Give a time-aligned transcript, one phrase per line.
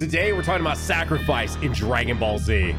[0.00, 2.72] Today we're talking about sacrifice in Dragon Ball Z.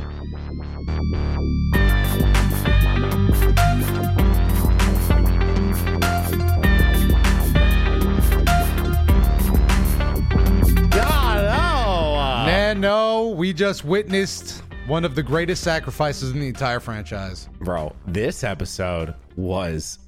[12.45, 17.49] Nano, we just witnessed one of the greatest sacrifices in the entire franchise.
[17.59, 19.99] Bro, this episode was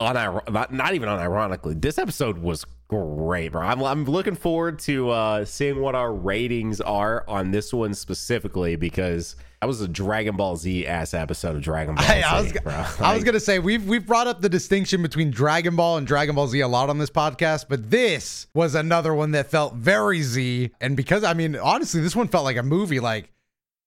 [0.00, 1.80] unir- not, not even unironically.
[1.80, 3.62] This episode was great, bro.
[3.62, 8.74] I'm, I'm looking forward to uh, seeing what our ratings are on this one specifically
[8.74, 12.52] because that was a Dragon Ball Z ass episode of Dragon Ball Z, I was,
[12.52, 12.84] bro.
[12.98, 16.34] I was gonna say we've we've brought up the distinction between Dragon Ball and Dragon
[16.34, 20.22] Ball Z a lot on this podcast, but this was another one that felt very
[20.22, 20.72] Z.
[20.80, 22.98] And because I mean, honestly, this one felt like a movie.
[22.98, 23.30] Like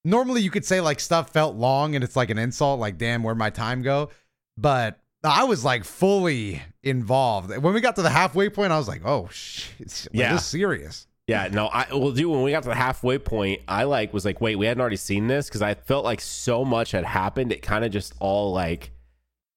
[0.06, 3.22] normally you could say like stuff felt long and it's like an insult, like damn,
[3.22, 4.12] where'd my time go?
[4.58, 7.56] But I was like fully involved.
[7.58, 10.34] When we got to the halfway point, I was like, oh shit, yeah, Yeah.
[10.34, 11.08] this is serious.
[11.28, 12.30] Yeah, no, I well, dude.
[12.30, 14.98] When we got to the halfway point, I like was like, wait, we hadn't already
[14.98, 17.54] seen this because I felt like so much had happened.
[17.54, 18.92] It kind of just all like,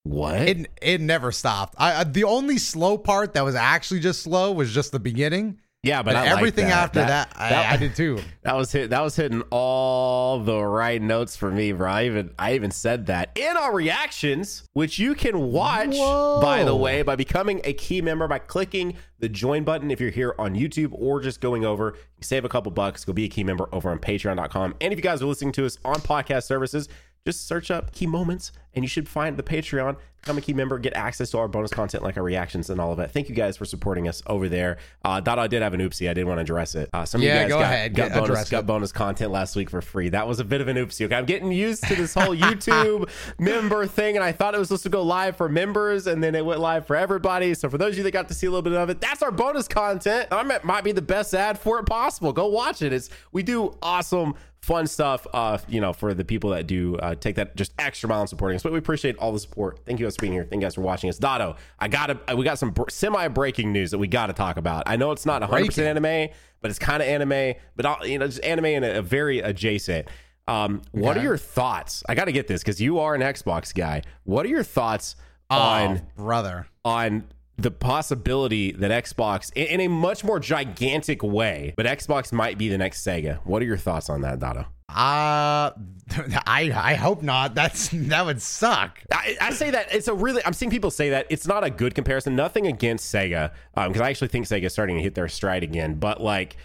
[0.05, 0.41] what?
[0.43, 1.75] It it never stopped.
[1.77, 5.59] I, I the only slow part that was actually just slow was just the beginning.
[5.87, 6.85] Yeah, but But I everything that.
[6.85, 8.19] after that, I, that- I did too.
[8.47, 8.91] That was hit.
[8.91, 11.91] That was hitting all the right notes for me, bro.
[11.91, 16.41] I even I even said that in our reactions, which you can watch Whoa.
[16.41, 20.11] by the way by becoming a Ki member by clicking the join button if you're
[20.11, 21.95] here on YouTube or just going over.
[22.19, 23.05] You save a couple bucks.
[23.05, 24.77] Go be a Ki member over on Patreon.com.
[24.81, 26.89] And if you guys are listening to us on podcast services,
[27.27, 29.97] just search up Ki Moments and you should find the Patreon.
[30.23, 32.91] Become a Ki member, get access to our bonus content like our reactions and all
[32.91, 33.13] of that.
[33.13, 34.79] Thank you guys for supporting us over there.
[35.05, 36.11] Uh, Dada did have an oopsie.
[36.11, 36.91] I did want to address it.
[36.93, 37.95] Uh, some of Yeah, you guys go got, ahead.
[37.95, 38.67] got Get- bonus got it.
[38.67, 40.09] bonus content last week for free.
[40.09, 41.05] That was a bit of an oopsie.
[41.07, 44.67] Okay, I'm getting used to this whole YouTube member thing, and I thought it was
[44.69, 47.55] supposed to go live for members, and then it went live for everybody.
[47.55, 49.23] So for those of you that got to see a little bit of it, that's
[49.23, 50.29] our bonus content.
[50.33, 52.33] I might be the best ad for it possible.
[52.33, 52.93] Go watch it.
[52.93, 54.35] It's we do awesome.
[54.67, 58.09] Fun stuff, uh, you know, for the people that do uh, take that just extra
[58.09, 58.65] mile in supporting us.
[58.65, 59.79] But we appreciate all the support.
[59.87, 60.43] Thank you guys for being here.
[60.43, 61.21] Thank you guys for watching us.
[61.21, 64.33] Dotto, I got to we got some br- semi breaking news that we got to
[64.33, 64.83] talk about.
[64.87, 66.31] I know it's not 100 percent anime,
[66.61, 69.39] but it's kind of anime, but all, you know, just anime and a, a very
[69.39, 70.09] adjacent.
[70.49, 72.03] Um, what are your thoughts?
[72.09, 74.03] I got to get this because you are an Xbox guy.
[74.25, 75.15] What are your thoughts
[75.49, 76.67] Oh, on brother.
[76.85, 77.23] on
[77.59, 82.79] the possibility that Xbox, in, a much more gigantic way, but Xbox might be the
[82.79, 83.39] next Sega?
[83.45, 84.67] What are your thoughts on that, Dotto?
[84.89, 85.73] Uh
[86.47, 87.55] I I hope not.
[87.57, 89.01] That's that would suck.
[89.13, 90.41] I, I say that it's a really.
[90.47, 92.37] I'm seeing people say that it's not a good comparison.
[92.37, 95.97] Nothing against Sega, because I actually think Sega's starting to hit their stride again.
[95.97, 96.57] But like,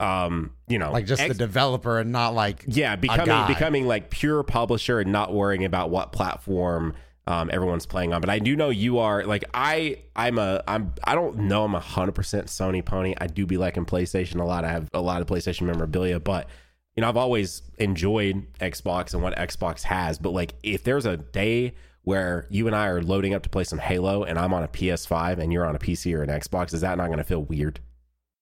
[0.00, 4.10] um, you know, Like just X- the developer and not like yeah, becoming becoming like
[4.10, 6.94] pure publisher and not worrying about what platform
[7.28, 8.22] um, everyone's playing on.
[8.22, 9.98] But I do know you are like I.
[10.16, 10.64] I'm a.
[10.66, 10.94] I'm.
[11.04, 11.64] I don't know.
[11.64, 13.14] I'm a hundred percent Sony pony.
[13.20, 14.64] I do be liking PlayStation a lot.
[14.64, 16.48] I have a lot of PlayStation memorabilia, but
[16.96, 20.18] you know I've always enjoyed Xbox and what Xbox has.
[20.18, 23.64] But like if there's a day where you and I are loading up to play
[23.64, 26.72] some Halo and I'm on a PS5 and you're on a PC or an Xbox,
[26.72, 27.80] is that not going to feel weird?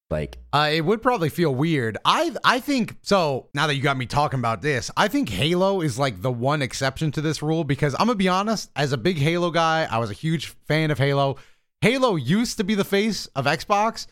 [0.08, 1.98] Like Uh, it would probably feel weird.
[2.04, 3.48] I I think so.
[3.54, 6.62] Now that you got me talking about this, I think Halo is like the one
[6.62, 8.70] exception to this rule because I'm gonna be honest.
[8.76, 11.36] As a big Halo guy, I was a huge fan of Halo.
[11.80, 14.06] Halo used to be the face of Xbox,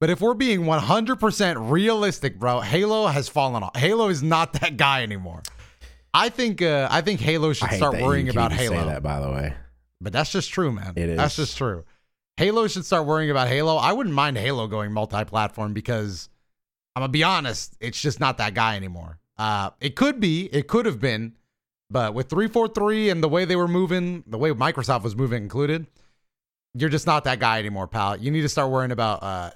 [0.00, 3.76] but if we're being 100% realistic, bro, Halo has fallen off.
[3.76, 5.42] Halo is not that guy anymore.
[6.14, 8.86] I think uh, I think Halo should start worrying about Halo.
[8.86, 9.54] that, by the way.
[10.00, 10.92] But that's just true, man.
[10.96, 11.84] It That's just true.
[12.38, 13.78] Halo should start worrying about Halo.
[13.78, 16.28] I wouldn't mind Halo going multi-platform because
[16.94, 19.18] I'm gonna be honest, it's just not that guy anymore.
[19.36, 21.34] Uh, it could be, it could have been,
[21.90, 25.88] but with 343 and the way they were moving, the way Microsoft was moving included,
[26.74, 28.16] you're just not that guy anymore, pal.
[28.16, 29.50] You need to start worrying about uh,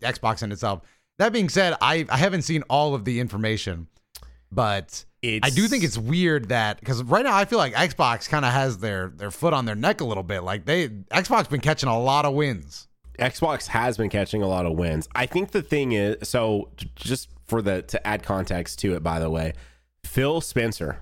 [0.00, 0.82] Xbox in itself.
[1.18, 3.88] That being said, I I haven't seen all of the information,
[4.52, 8.44] but I do think it's weird that because right now I feel like Xbox kind
[8.44, 10.42] of has their their foot on their neck a little bit.
[10.44, 12.86] Like they Xbox been catching a lot of wins.
[13.18, 15.08] Xbox has been catching a lot of wins.
[15.16, 19.18] I think the thing is, so just for the to add context to it, by
[19.18, 19.54] the way,
[20.04, 21.00] Phil Spencer,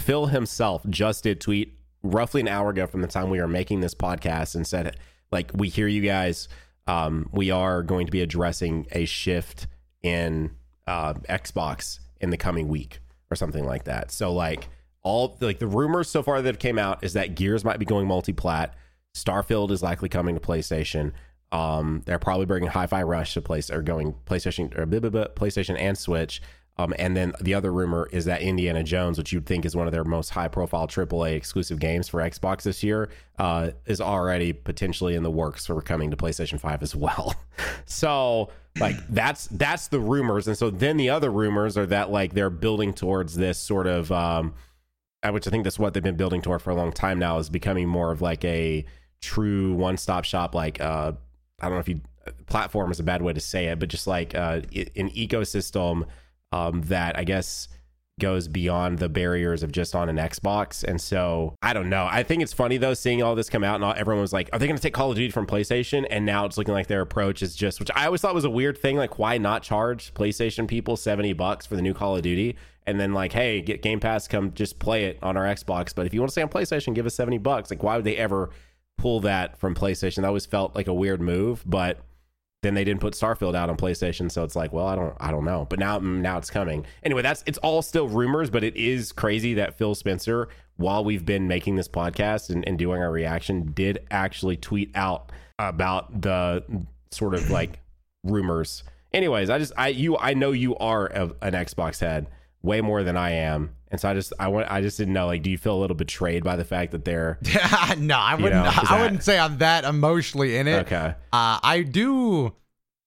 [0.00, 3.80] Phil himself just did tweet roughly an hour ago from the time we were making
[3.80, 4.96] this podcast and said,
[5.30, 6.48] like, we hear you guys.
[6.86, 9.66] Um, we are going to be addressing a shift
[10.02, 10.52] in
[10.86, 13.00] uh, Xbox in the coming week
[13.30, 14.10] or something like that.
[14.10, 14.68] So like
[15.02, 17.84] all like the rumors so far that have came out is that Gears might be
[17.84, 18.74] going multi-plat.
[19.14, 21.12] Starfield is likely coming to PlayStation.
[21.52, 25.26] Um, they're probably bringing Hi-Fi Rush to place or going PlayStation or blah, blah, blah,
[25.28, 26.40] PlayStation and Switch.
[26.78, 29.86] Um, and then the other rumor is that Indiana Jones, which you'd think is one
[29.86, 35.14] of their most high-profile AAA exclusive games for Xbox this year, uh, is already potentially
[35.14, 37.34] in the works for coming to PlayStation Five as well.
[37.84, 42.34] so like that's that's the rumors, and so then the other rumors are that like
[42.34, 44.54] they're building towards this sort of, um,
[45.22, 47.38] uh, which I think that's what they've been building toward for a long time now,
[47.38, 48.84] is becoming more of like a
[49.20, 50.54] true one stop shop.
[50.54, 51.12] Like uh,
[51.60, 52.00] I don't know if you
[52.46, 54.60] platform is a bad way to say it, but just like uh,
[54.96, 56.06] an ecosystem
[56.52, 57.68] um, that I guess
[58.20, 60.84] goes beyond the barriers of just on an Xbox.
[60.84, 62.06] And so I don't know.
[62.08, 64.48] I think it's funny though seeing all this come out and all, everyone was like,
[64.52, 66.86] "Are they going to take Call of Duty from PlayStation?" And now it's looking like
[66.86, 68.96] their approach is just, which I always thought was a weird thing.
[68.96, 72.56] Like, why not charge PlayStation people seventy bucks for the new Call of Duty?
[72.86, 75.94] And then like, hey, get Game Pass, come just play it on our Xbox.
[75.94, 77.70] But if you want to stay on PlayStation, give us seventy bucks.
[77.70, 78.50] Like, why would they ever
[78.98, 80.16] pull that from PlayStation?
[80.16, 82.00] That always felt like a weird move, but
[82.62, 85.30] then they didn't put Starfield out on PlayStation, so it's like, well, I don't, I
[85.30, 85.66] don't know.
[85.68, 86.84] But now, mm, now it's coming.
[87.02, 91.24] Anyway, that's it's all still rumors, but it is crazy that Phil Spencer, while we've
[91.24, 96.62] been making this podcast and, and doing our reaction, did actually tweet out about the
[97.10, 97.80] sort of like
[98.24, 98.84] rumors.
[99.12, 102.26] Anyways, I just, I you, I know you are a, an Xbox head
[102.62, 103.74] way more than I am.
[103.88, 105.80] And so I just I want I just didn't know like do you feel a
[105.80, 107.38] little betrayed by the fact that they're
[107.98, 110.86] no I wouldn't know, I that, wouldn't say I'm that emotionally in it.
[110.86, 111.14] Okay.
[111.32, 112.54] Uh, I do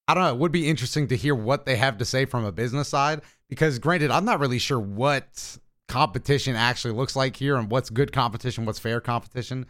[0.07, 2.44] I don't know, it would be interesting to hear what they have to say from
[2.44, 5.57] a business side because granted I'm not really sure what
[5.88, 9.65] competition actually looks like here and what's good competition, what's fair competition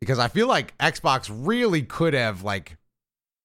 [0.00, 2.76] because I feel like Xbox really could have like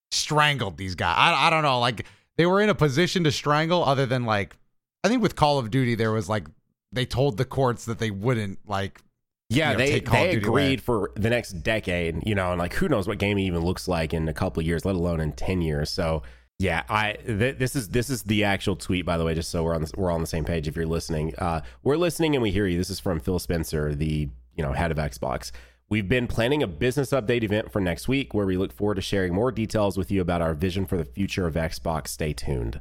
[0.09, 1.15] strangled these guys.
[1.17, 2.07] I I don't know, like
[2.37, 4.57] they were in a position to strangle other than like
[5.03, 6.45] I think with Call of Duty there was like
[6.91, 9.01] they told the courts that they wouldn't like
[9.49, 10.77] yeah, you know, they they agreed away.
[10.77, 14.13] for the next decade, you know, and like who knows what game even looks like
[14.13, 15.89] in a couple years, let alone in ten years.
[15.89, 16.23] So
[16.57, 19.63] yeah, I th- this is this is the actual tweet, by the way, just so
[19.63, 20.69] we're on the, we're on the same page.
[20.69, 22.77] If you're listening, uh, we're listening and we hear you.
[22.77, 25.51] This is from Phil Spencer, the you know head of Xbox.
[25.89, 29.01] We've been planning a business update event for next week, where we look forward to
[29.01, 32.07] sharing more details with you about our vision for the future of Xbox.
[32.07, 32.79] Stay tuned.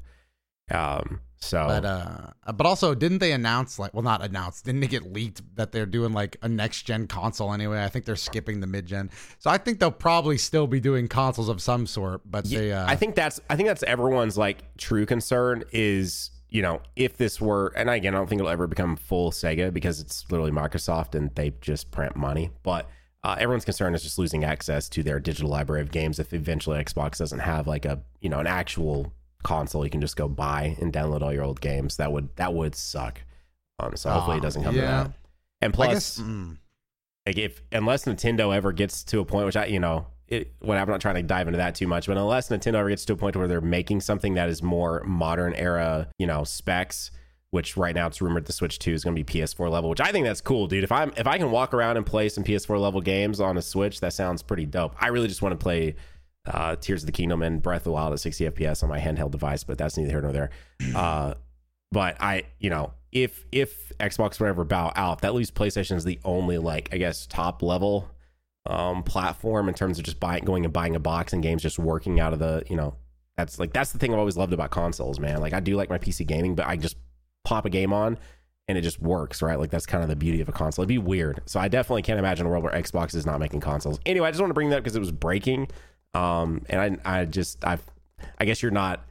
[0.70, 4.90] Um, so, but uh, but also, didn't they announce like, well, not announce, didn't it
[4.90, 7.82] get leaked that they're doing like a next gen console anyway?
[7.82, 11.08] I think they're skipping the mid gen, so I think they'll probably still be doing
[11.08, 12.30] consoles of some sort.
[12.30, 16.30] But yeah, they, uh, I think that's, I think that's everyone's like true concern is
[16.50, 19.72] you know if this were, and again, I don't think it'll ever become full Sega
[19.72, 22.88] because it's literally Microsoft and they just print money, but.
[23.22, 26.82] Uh, everyone's concern is just losing access to their digital library of games if eventually
[26.82, 30.76] Xbox doesn't have like a you know an actual console you can just go buy
[30.80, 31.96] and download all your old games.
[31.96, 33.20] That would that would suck.
[33.78, 34.80] Um, so hopefully it doesn't come yeah.
[34.80, 35.12] to that.
[35.62, 36.56] And plus, guess, mm.
[37.26, 40.78] like if unless Nintendo ever gets to a point, which I you know it, when
[40.78, 43.14] I'm not trying to dive into that too much, but unless Nintendo ever gets to
[43.14, 47.10] a point where they're making something that is more modern era, you know, specs,
[47.50, 50.00] which right now it's rumored the Switch 2 is going to be PS4 level, which
[50.00, 50.84] I think that's cool, dude.
[50.84, 53.62] If I'm if I can walk around and play some PS4 level games on a
[53.62, 54.94] Switch, that sounds pretty dope.
[55.00, 55.96] I really just want to play
[56.52, 58.98] uh, Tears of the Kingdom and Breath of the Wild at 60 FPS on my
[58.98, 60.50] handheld device, but that's neither here nor there.
[60.94, 61.34] Uh,
[61.92, 66.04] but I, you know, if if Xbox would ever bow out, that leaves PlayStation as
[66.04, 68.08] the only like I guess top level
[68.66, 71.78] um, platform in terms of just buying, going and buying a box and games just
[71.78, 72.94] working out of the, you know,
[73.36, 75.40] that's like that's the thing I've always loved about consoles, man.
[75.40, 76.96] Like I do like my PC gaming, but I just
[77.44, 78.18] pop a game on
[78.68, 79.58] and it just works, right?
[79.58, 80.82] Like that's kind of the beauty of a console.
[80.82, 81.40] It'd be weird.
[81.46, 83.98] So I definitely can't imagine a world where Xbox is not making consoles.
[84.06, 85.68] Anyway, I just want to bring that up because it was breaking.
[86.14, 87.78] Um, and I, I just, I,
[88.38, 89.04] I guess you're not.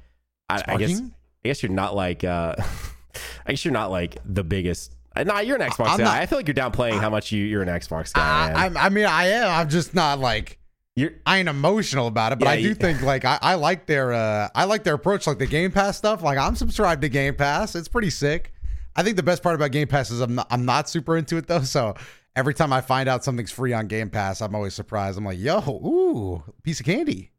[0.49, 2.23] I, I guess, I guess you're not like.
[2.23, 2.55] Uh,
[3.45, 4.95] I guess you're not like the biggest.
[5.15, 6.03] Uh, nah, you're an Xbox I'm guy.
[6.03, 8.51] Not, I feel like you're downplaying I, how much you, you're an Xbox guy.
[8.51, 9.49] I, I, mean, I am.
[9.49, 10.57] I'm just not like.
[10.95, 13.55] You're, I ain't emotional about it, but yeah, I do you, think like I, I
[13.55, 16.21] like their uh I like their approach, like the Game Pass stuff.
[16.21, 17.75] Like I'm subscribed to Game Pass.
[17.75, 18.53] It's pretty sick.
[18.97, 21.37] I think the best part about Game Pass is I'm not, I'm not super into
[21.37, 21.61] it though.
[21.61, 21.95] So
[22.39, 25.17] every time I find out something's free on Game Pass, I'm always surprised.
[25.17, 27.31] I'm like, yo, ooh, piece of candy.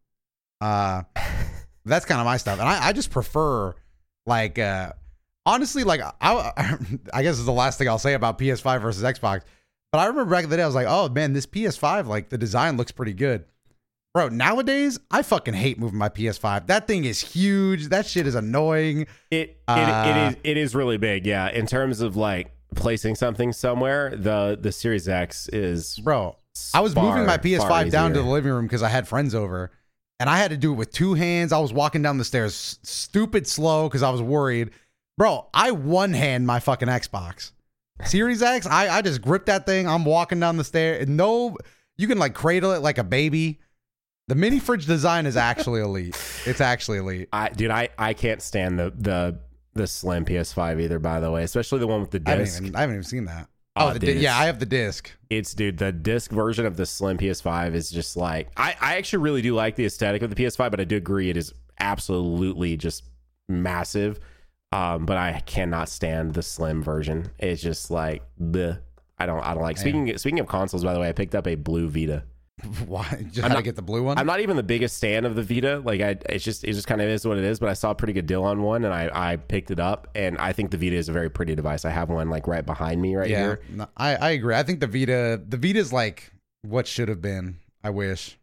[0.61, 1.02] Uh,
[1.87, 3.75] that's kind of my stuff, and I, I just prefer
[4.26, 4.92] like uh,
[5.47, 6.76] honestly, like I,
[7.12, 9.42] I guess is the last thing I'll say about PS5 versus Xbox.
[9.90, 12.28] But I remember back in the day, I was like, oh man, this PS5, like
[12.28, 13.47] the design looks pretty good.
[14.12, 16.66] Bro, nowadays I fucking hate moving my PS5.
[16.66, 17.88] That thing is huge.
[17.88, 19.07] That shit is annoying.
[19.30, 21.26] It it, uh, it is it is really big.
[21.26, 26.37] Yeah, in terms of like placing something somewhere, the the Series X is bro.
[26.75, 29.35] I was far, moving my PS5 down to the living room because I had friends
[29.35, 29.71] over,
[30.19, 31.53] and I had to do it with two hands.
[31.53, 34.71] I was walking down the stairs, stupid slow because I was worried.
[35.17, 37.53] Bro, I one hand my fucking Xbox.
[38.05, 39.87] Series X, I, I just grip that thing.
[39.87, 41.07] I'm walking down the stairs.
[41.09, 41.57] No,
[41.99, 43.61] you can like cradle it like a baby.
[44.29, 46.17] The mini fridge design is actually elite.
[46.47, 47.29] It's actually elite.
[47.33, 49.41] I, dude, I, I can't stand the the
[49.75, 50.99] the slim PS5 either.
[50.99, 52.29] By the way, especially the one with the disc.
[52.29, 53.49] I haven't even, I haven't even seen that.
[53.77, 55.11] Oh, oh the, yeah, I have the disc.
[55.31, 59.23] It's dude, the disc version of the slim PS5 is just like I, I actually
[59.23, 62.77] really do like the aesthetic of the PS5, but I do agree it is absolutely
[62.77, 63.05] just
[63.49, 64.19] massive.
[64.73, 67.31] Um, but I cannot stand the slim version.
[67.39, 68.81] It's just like the
[69.19, 69.79] I don't I don't like.
[69.79, 72.25] Speaking speaking of consoles, by the way, I picked up a blue Vita.
[72.87, 73.26] Why?
[73.31, 74.19] Just had to get the blue one.
[74.19, 75.81] I'm not even the biggest fan of the Vita.
[75.85, 77.59] Like I, it's just it just kind of is what it is.
[77.59, 80.09] But I saw a pretty good deal on one, and I I picked it up,
[80.14, 81.85] and I think the Vita is a very pretty device.
[81.85, 83.61] I have one like right behind me right yeah, here.
[83.71, 84.55] no, I I agree.
[84.55, 87.59] I think the Vita the Vita is like what should have been.
[87.83, 88.38] I wish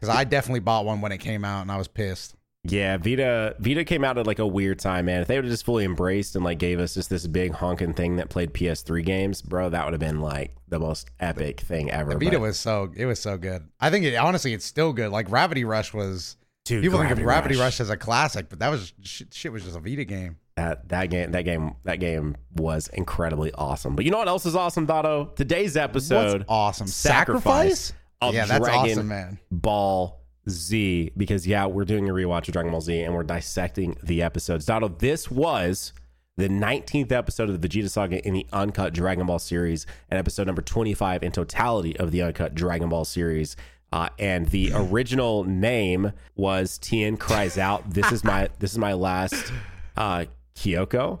[0.00, 2.34] because I definitely bought one when it came out, and I was pissed.
[2.68, 5.22] Yeah, Vita Vita came out at like a weird time, man.
[5.22, 7.94] If they would have just fully embraced and like gave us just this big honking
[7.94, 11.90] thing that played PS3 games, bro, that would have been like the most epic thing
[11.90, 12.14] ever.
[12.14, 13.68] The Vita But, was so it was so good.
[13.80, 15.10] I think it honestly it's still good.
[15.10, 16.36] Like Gravity Rush was.
[16.64, 17.80] dude, People think of Gravity Rush.
[17.80, 20.36] as a classic, but that was shit, shit was just a Vita game.
[20.56, 23.94] That that game that game that game was incredibly awesome.
[23.94, 25.34] But you know what else is awesome, Dotto?
[25.36, 26.86] Today's episode What's awesome?
[26.88, 27.42] Sacrifice
[27.80, 27.92] Sacrifice?
[28.20, 29.38] of yeah, that's awesome, man.
[29.52, 30.17] Ball
[30.48, 34.22] Z because yeah, we're doing a rewatch of Dragon Ball Z and we're dissecting the
[34.22, 34.66] episodes.
[34.66, 35.92] Donald, this was
[36.36, 40.46] the 19th episode of the Vegeta Saga in the uncut Dragon Ball series and episode
[40.46, 43.56] number 25 in totality of the uncut Dragon Ball series.
[43.92, 47.90] Uh, and the original name was Tien cries out.
[47.90, 49.52] This is my this is my last
[49.96, 51.20] uh, Kikoho.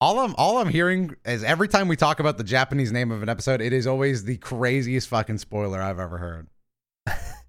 [0.00, 3.22] All I'm all I'm hearing is every time we talk about the Japanese name of
[3.22, 6.48] an episode, it is always the craziest fucking spoiler I've ever heard.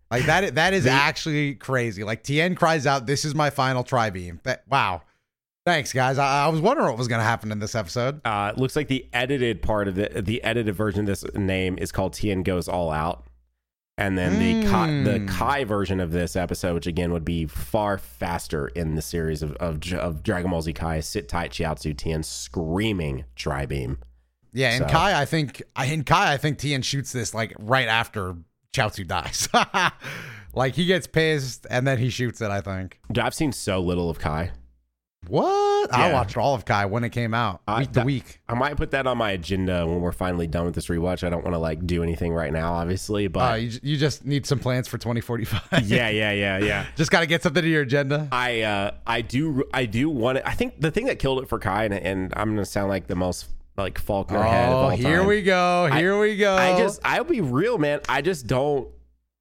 [0.10, 2.04] Like that that is actually crazy.
[2.04, 5.02] Like Tien cries out, "This is my final tri beam." That wow.
[5.66, 6.18] Thanks, guys.
[6.18, 8.22] I, I was wondering what was going to happen in this episode.
[8.26, 11.78] Uh, it looks like the edited part of the the edited version of this name
[11.78, 13.26] is called Tien Goes All Out.
[14.00, 15.28] And then the Kai, the Mm.
[15.28, 19.54] Kai version of this episode, which again would be far faster in the series of,
[19.56, 23.98] of, of Dragon Ball Z Kai, Sit Tight Chiaotzu Tien screaming Tri Beam.
[24.54, 27.54] Yeah, in So- Kai, I think I in Kai, I think Tien shoots this like
[27.60, 28.36] right after
[28.78, 29.50] Chaozu dies.
[30.54, 32.52] like he gets pissed and then he shoots it.
[32.52, 33.00] I think.
[33.12, 34.52] Dude, I've seen so little of Kai.
[35.28, 35.94] What?
[35.94, 38.40] I watched all of Kai when it came out, I- week to that- week.
[38.48, 41.26] I might put that on my agenda when we're finally done with this rewatch.
[41.26, 44.26] I don't want to like do anything right now, obviously, Uh, but you, you just
[44.26, 45.90] need some plans for 2045.
[45.90, 46.86] yeah, yeah, yeah, yeah.
[46.96, 48.30] just got to get something to your agenda.
[48.32, 51.50] I uh I do I do want to I think the thing that killed it
[51.50, 54.78] for Kai and, and I'm gonna sound like the most like Faulconer head of Oh,
[54.78, 55.28] all here time.
[55.28, 55.90] we go.
[55.94, 56.56] Here we go.
[56.56, 58.02] I just I'll be real, man.
[58.10, 58.88] I just don't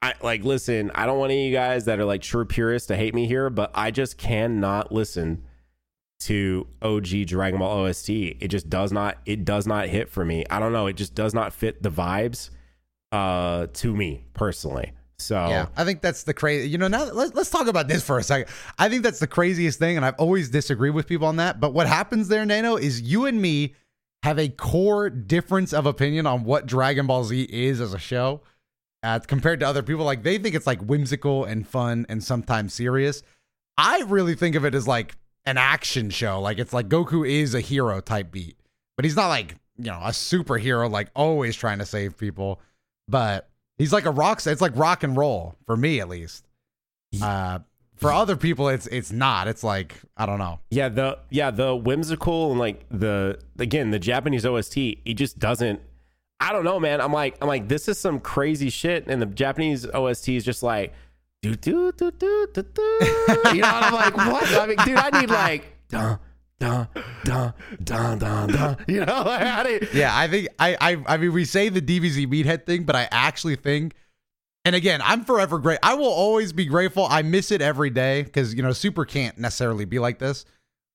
[0.01, 2.87] I like listen, I don't want any of you guys that are like true purists
[2.89, 5.43] to hate me here, but I just cannot listen
[6.19, 8.09] to OG Dragon Ball OST.
[8.09, 10.45] It just does not it does not hit for me.
[10.49, 12.49] I don't know, it just does not fit the vibes
[13.11, 14.91] uh to me personally.
[15.19, 16.69] So Yeah, I think that's the crazy.
[16.69, 18.51] You know, now let's let's talk about this for a second.
[18.77, 21.59] I think that's the craziest thing, and I've always disagreed with people on that.
[21.59, 23.73] But what happens there, Nano, is you and me
[24.23, 28.41] have a core difference of opinion on what Dragon Ball Z is as a show,
[29.03, 30.05] uh, compared to other people.
[30.05, 33.23] Like they think it's like whimsical and fun and sometimes serious.
[33.77, 36.41] I really think of it as like an action show.
[36.41, 38.57] Like it's like Goku is a hero type beat,
[38.95, 42.59] but he's not like you know a superhero like always trying to save people.
[43.07, 44.45] But he's like a rock.
[44.45, 46.45] It's like rock and roll for me at least.
[47.21, 47.59] Uh,
[47.97, 49.47] for other people, it's it's not.
[49.47, 50.59] It's like I don't know.
[50.69, 55.81] Yeah, the yeah, the whimsical and like the again, the Japanese OST, it just doesn't
[56.39, 57.01] I don't know, man.
[57.01, 60.61] I'm like I'm like this is some crazy shit and the Japanese OST is just
[60.63, 60.93] like
[61.41, 62.99] do do do do do do.
[63.53, 64.47] You know, I'm like, what?
[64.53, 66.19] I mean, dude, I need like dun
[66.59, 66.87] dun
[67.23, 68.77] dun dun dun dun.
[68.87, 71.81] You know, like, I need, Yeah, I think I I I mean we say the
[71.81, 73.95] DBZ meathead thing, but I actually think
[74.67, 75.79] and again, I'm forever great.
[75.81, 77.07] I will always be grateful.
[77.09, 80.43] I miss it every day because you know, super can't necessarily be like this.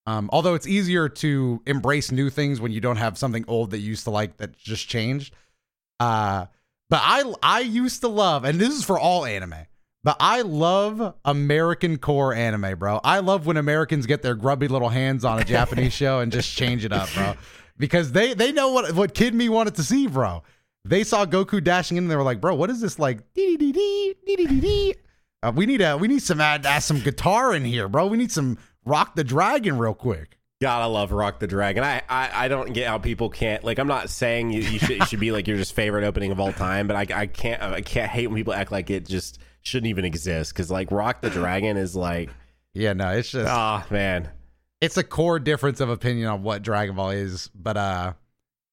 [0.05, 3.79] Um, although it's easier to embrace new things when you don't have something old that
[3.79, 5.35] you used to like that just changed.
[5.99, 6.47] Uh,
[6.91, 9.55] but I I used to love, and this is for all anime,
[10.05, 13.01] but I love American core anime, bro.
[13.03, 16.55] I love when Americans get their grubby little hands on a Japanese show and just
[16.55, 17.35] change it up, bro.
[17.79, 20.43] Because they they know what what kid me wanted to see, bro.
[20.85, 23.33] They saw Goku dashing in and they were like, bro, what is this like?
[23.35, 24.95] Dee dee dee dee dee dee dee.
[25.43, 28.07] Uh, we need a we need some add, add some guitar in here, bro.
[28.07, 30.39] We need some rock the dragon real quick.
[30.61, 31.83] God, I love Rock the Dragon.
[31.83, 33.81] I, I, I don't get how people can't like.
[33.81, 36.39] I'm not saying you, you should it should be like your just favorite opening of
[36.39, 39.41] all time, but I, I can't I can't hate when people act like it just
[39.63, 42.31] shouldn't even exist because like Rock the Dragon is like
[42.75, 44.29] Yeah, no, it's just oh man.
[44.81, 48.13] it's a core difference of opinion on what Dragon Ball is, but uh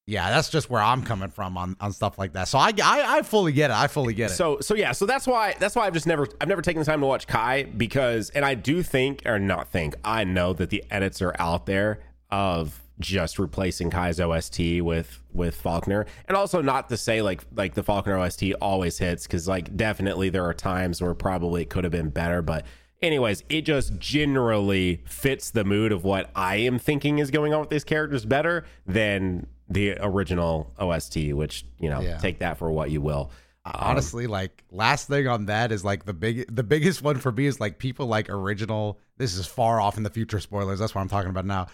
[0.06, 2.48] yeah, that's just where I'm coming from on, on stuff like that.
[2.48, 3.74] So I, I I fully get it.
[3.76, 4.34] I fully get it.
[4.34, 6.86] So so yeah, so that's why that's why I've just never I've never taken the
[6.86, 10.70] time to watch Kai because and I do think or not think I know that
[10.70, 16.60] the edits are out there of just replacing Kai's OST with with Faulconer and also
[16.60, 20.54] not to say like like the Faulconer OST always hits because like definitely there are
[20.54, 22.66] times where probably it could have been better but
[23.02, 27.60] anyways, it just generally fits the mood of what I am thinking is going on
[27.60, 32.18] with these characters better than the original OST, which, you know, Yeah.
[32.18, 33.30] take that for what you will.
[33.64, 37.30] Um, Honestly, like last thing on that is like the big the biggest one for
[37.30, 38.98] me is like people like original.
[39.18, 40.78] This is far off in the future spoilers.
[40.80, 41.66] That's what I'm talking about now.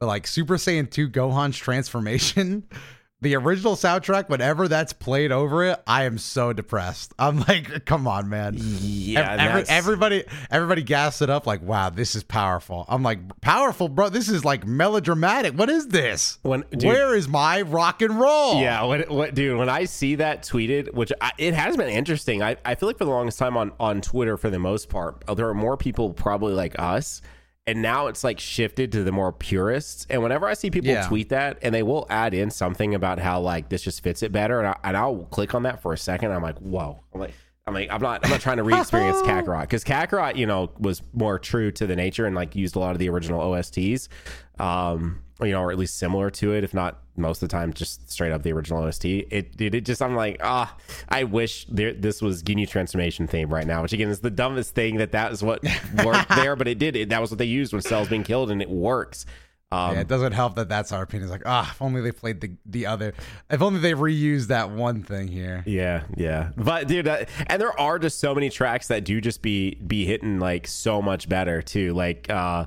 [0.00, 2.64] But like Super Saiyan 2 Gohan's transformation,
[3.24, 7.12] the original soundtrack, whenever that's played over it, I am so depressed.
[7.18, 8.54] I'm like, come on, man.
[8.56, 12.84] Yeah, every, everybody everybody gassed it up like, wow, this is powerful.
[12.88, 14.08] I'm like, powerful, bro.
[14.10, 15.54] This is like melodramatic.
[15.54, 16.38] What is this?
[16.42, 18.60] When- dude- Where is my rock and roll?
[18.60, 19.58] Yeah, what, what, dude?
[19.58, 22.42] When I see that tweeted, which I, it has been interesting.
[22.42, 25.24] I, I feel like for the longest time on on Twitter, for the most part,
[25.36, 27.22] there are more people probably like us,
[27.66, 30.06] and now it's like shifted to the more purists.
[30.10, 31.06] And whenever I see people Yeah.
[31.06, 34.32] tweet that, and they will add in something about how like this just fits it
[34.32, 36.30] better, and, I, and I'll click on that for a second.
[36.32, 37.00] I'm like, whoa.
[37.14, 37.32] I'm like.
[37.66, 41.00] I'm like, I'm not, I'm not trying to re-experience Kakarot because Kakarot, you know, was
[41.14, 44.08] more true to the nature and like used a lot of the original OSTs,
[44.58, 47.72] um, you know, or at least similar to it, if not most of the time,
[47.72, 49.04] just straight up the original OST.
[49.04, 50.00] It did it just.
[50.00, 50.76] I'm like, ah,
[51.08, 54.74] I wish there, this was Ginyu transformation theme right now, which again is the dumbest
[54.74, 55.62] thing that that is what
[56.04, 56.96] worked there, but it did.
[56.96, 59.26] It, that was what they used when Cell's being killed, and it works.
[59.72, 61.24] Um, Yeah, it doesn't help that that's our opinion.
[61.28, 63.12] It's like, ah, if only they played the the other,
[63.50, 65.64] if only they reused that one thing here.
[65.66, 66.50] Yeah, yeah.
[66.56, 70.04] But dude, uh, and there are just so many tracks that do just be be
[70.04, 71.92] hitting like so much better too.
[71.92, 72.66] Like uh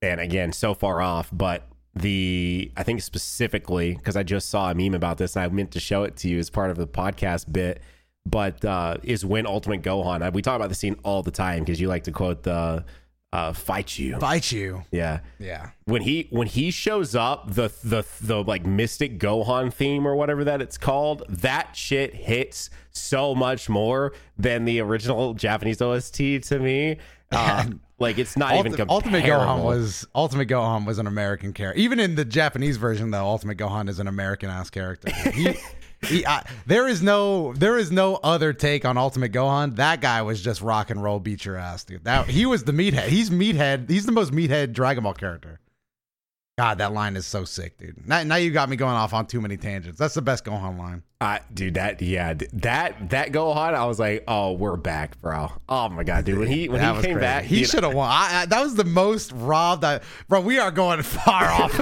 [0.00, 4.74] and again, so far off, but the I think specifically because I just saw a
[4.74, 6.86] meme about this and I meant to show it to you as part of the
[6.86, 7.82] podcast bit,
[8.24, 10.32] but uh is when Ultimate Gohan.
[10.32, 12.84] We talk about the scene all the time because you like to quote the
[13.32, 14.18] uh fight you.
[14.18, 14.82] Fight you.
[14.90, 15.70] Yeah Yeah.
[15.84, 20.44] when he when he shows up the the the like mystic gohan theme or whatever
[20.44, 26.58] that it's called that shit hits so much more than the original japanese ost to
[26.58, 26.98] me
[27.32, 27.64] uh,
[28.02, 31.80] like it's not even comparable Ultimate Gohan was Ultimate Gohan was an American character.
[31.80, 35.10] Even in the Japanese version, though, Ultimate Gohan is an American ass character.
[35.30, 35.54] He,
[36.06, 39.76] he, I, there is no there is no other take on Ultimate Gohan.
[39.76, 42.04] That guy was just rock and roll, beat your ass, dude.
[42.04, 43.08] That he was the meathead.
[43.08, 43.88] He's meathead.
[43.88, 45.60] He's the most meathead Dragon Ball character.
[46.58, 48.06] God, that line is so sick, dude.
[48.06, 49.98] Now, now you got me going off on too many tangents.
[49.98, 51.02] That's the best Gohan line.
[51.22, 55.88] Uh, dude that yeah that that gohan i was like oh we're back bro oh
[55.88, 57.20] my god dude when he when that he came crazy.
[57.20, 58.08] back He should have won.
[58.10, 59.84] I, I, that was the most robbed.
[59.84, 61.72] I, bro, we are going far off.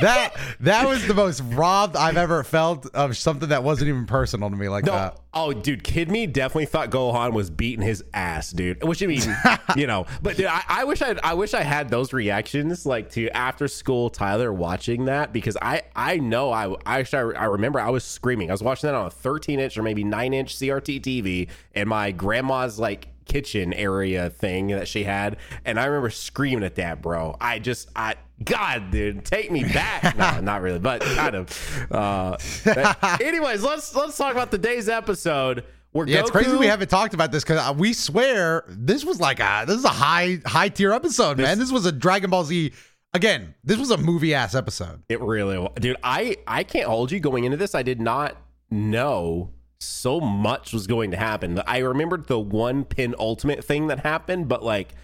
[0.00, 4.50] that that was the most robbed I've ever felt of something that wasn't even personal
[4.50, 5.18] to me like No, that.
[5.32, 8.82] oh, dude, Kid Me definitely thought Gohan was beating his ass, dude.
[8.84, 9.22] Which I mean,
[9.76, 13.10] you know, but dude, I, I wish I, I wish I had those reactions like
[13.12, 17.80] to after school Tyler watching that because I, I know I, I actually I remember
[17.80, 18.48] I was screaming.
[18.48, 21.86] I was watching that on a 13 inch or maybe nine inch CRT TV in
[21.86, 27.02] my grandma's like kitchen area thing that she had, and I remember screaming at that,
[27.02, 27.36] bro.
[27.38, 30.16] I just, I, God, dude, take me back.
[30.16, 31.86] no, not really, but kind of.
[31.90, 32.38] Uh,
[33.20, 35.64] anyways, let's let's talk about today's episode.
[35.92, 39.38] Where Yeah, it's crazy we haven't talked about this because we swear this was like
[39.38, 41.58] a this is a high high tier episode, man.
[41.58, 42.72] This was a Dragon Ball Z.
[43.14, 45.02] Again, this was a movie ass episode.
[45.08, 45.96] It really, wa- dude.
[46.02, 47.74] I I can't hold you going into this.
[47.74, 48.36] I did not
[48.70, 51.60] know so much was going to happen.
[51.66, 54.94] I remembered the one pin ultimate thing that happened, but like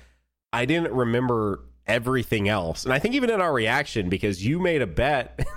[0.53, 2.85] I didn't remember everything else.
[2.85, 5.41] And I think even in our reaction, because you made a bet.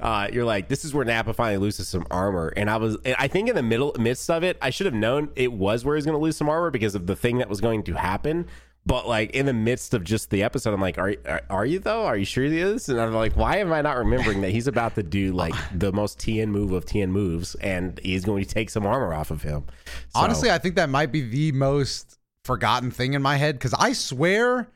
[0.00, 3.28] Uh, you're like, this is where Nappa finally loses some armor, and I was, I
[3.28, 6.04] think in the middle midst of it, I should have known it was where he's
[6.04, 8.46] going to lose some armor because of the thing that was going to happen.
[8.84, 11.78] But like in the midst of just the episode, I'm like, are are, are you
[11.78, 12.04] though?
[12.04, 12.88] Are you sure he is?
[12.88, 15.92] And I'm like, why am I not remembering that he's about to do like the
[15.92, 19.42] most Tien move of Tien moves, and he's going to take some armor off of
[19.42, 19.64] him?
[20.08, 23.74] So- Honestly, I think that might be the most forgotten thing in my head because
[23.74, 24.68] I swear.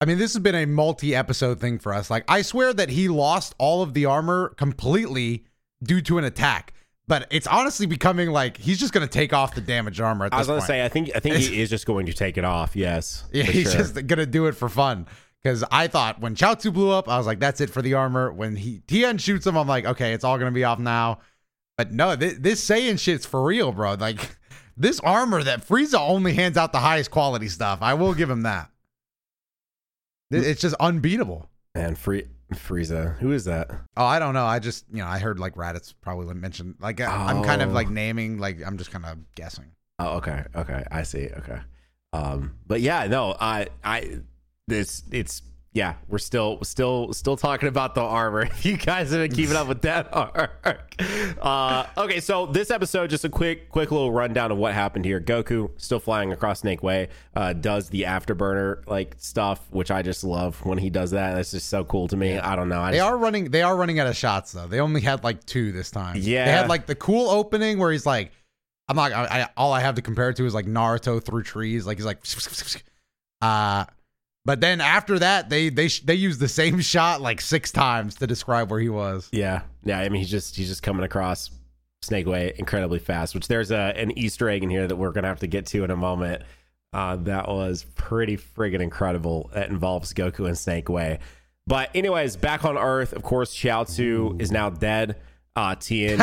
[0.00, 2.10] I mean, this has been a multi-episode thing for us.
[2.10, 5.46] Like, I swear that he lost all of the armor completely
[5.82, 6.74] due to an attack.
[7.08, 10.32] But it's honestly becoming like he's just going to take off the damaged armor at
[10.32, 12.12] this I was going to say, I think I think he is just going to
[12.12, 12.74] take it off.
[12.74, 13.82] Yes, Yeah, he's sure.
[13.82, 15.06] just gonna do it for fun.
[15.42, 18.32] Because I thought when Chaozu blew up, I was like, "That's it for the armor."
[18.32, 21.20] When he Tien shoots him, I'm like, "Okay, it's all gonna be off now."
[21.78, 23.94] But no, this, this Saiyan shit's for real, bro.
[23.94, 24.36] Like
[24.76, 27.78] this armor that Frieza only hands out the highest quality stuff.
[27.82, 28.70] I will give him that.
[30.32, 31.48] It's just unbeatable.
[31.76, 31.94] man.
[31.94, 33.70] Free Frieza, who is that?
[33.96, 34.46] Oh, I don't know.
[34.46, 36.76] I just you know I heard like Raditz probably mentioned.
[36.80, 37.72] Like I- I'm kind of Oh.
[37.72, 38.38] like naming.
[38.38, 39.66] Like I'm just kind of guessing.
[39.98, 41.28] Oh, okay, okay, I see.
[41.38, 41.58] Okay,
[42.12, 44.20] um, but yeah, no, I, I,
[44.68, 45.42] this, it's
[45.76, 48.48] yeah, we're still still still talking about the armor.
[48.56, 50.94] If you guys have been keeping up with that arc.
[51.38, 55.20] Uh, okay, so this episode, just a quick quick little rundown of what happened here.
[55.20, 60.24] Goku still flying across Snake Way, uh, does the afterburner like stuff, which I just
[60.24, 61.34] love when he does that.
[61.34, 62.38] That's just so cool to me.
[62.38, 62.80] I don't know.
[62.80, 63.50] I They just, are running.
[63.50, 64.66] They are running out of shots though.
[64.66, 66.16] They only had like two this time.
[66.18, 66.46] Yeah.
[66.46, 68.32] they had like the cool opening where he's like,
[68.88, 71.42] "I'm not." I, I, all I have to compare it to is like Naruto through
[71.42, 71.86] trees.
[71.86, 72.24] Like he's like,
[73.42, 73.84] uh,
[74.46, 78.28] but then after that, they they they used the same shot like six times to
[78.28, 79.28] describe where he was.
[79.32, 79.98] yeah, yeah.
[79.98, 81.50] I mean, he's just he's just coming across
[82.02, 83.34] Snake Way incredibly fast.
[83.34, 85.82] Which there's a an Easter egg in here that we're gonna have to get to
[85.82, 86.42] in a moment.
[86.92, 89.50] Uh, that was pretty friggin' incredible.
[89.52, 91.18] That involves Goku and Snake Way.
[91.66, 95.16] But anyways, back on Earth, of course, Chiaotzu is now dead.
[95.56, 96.22] Uh, Tien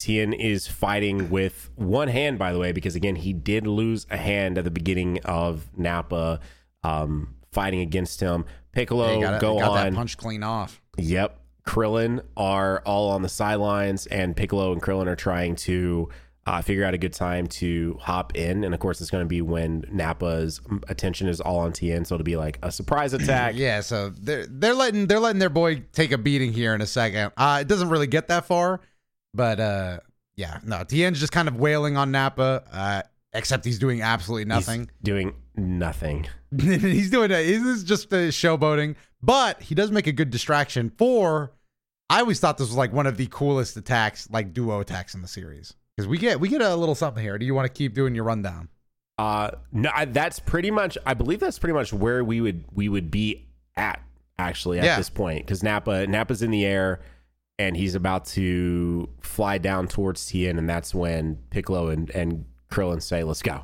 [0.00, 4.16] Tien is fighting with one hand, by the way, because again, he did lose a
[4.16, 6.40] hand at the beginning of Nappa
[6.82, 8.44] um, fighting against him.
[8.72, 9.94] Piccolo, got, go got that on.
[9.94, 10.80] punch clean off.
[10.96, 11.38] Yep.
[11.66, 16.08] Krillin are all on the sidelines, and Piccolo and Krillin are trying to
[16.46, 18.64] uh, figure out a good time to hop in.
[18.64, 22.16] And of course, it's going to be when Nappa's attention is all on Tien, so
[22.16, 23.54] it'll be like a surprise attack.
[23.54, 26.86] Yeah, so they're they're letting they're letting their boy take a beating here in a
[26.86, 27.32] second.
[27.36, 28.80] Uh, it doesn't really get that far,
[29.32, 30.00] but uh,
[30.34, 32.64] yeah, no, Tien's just kind of wailing on Nappa.
[33.34, 34.90] Except he's doing absolutely He's nothing.
[35.02, 36.26] doing nothing.
[36.58, 37.44] he's doing it.
[37.44, 41.52] This is just a showboating, but he does make a good distraction for.
[42.10, 45.22] I always thought this was like one of the coolest attacks, like duo attacks in
[45.22, 47.38] the series, because we get we get a little something here.
[47.38, 48.68] Do you want to keep doing your rundown?
[49.18, 50.98] Uh, no, I, that's pretty much.
[51.06, 54.02] I believe that's pretty much where we would we would be at
[54.38, 54.98] actually at Yeah.
[54.98, 57.00] this point because Nappa Nappa's in the air
[57.58, 63.02] and he's about to fly down towards Tien, and that's when Piccolo and and Krillin
[63.02, 63.62] say, "Let's go."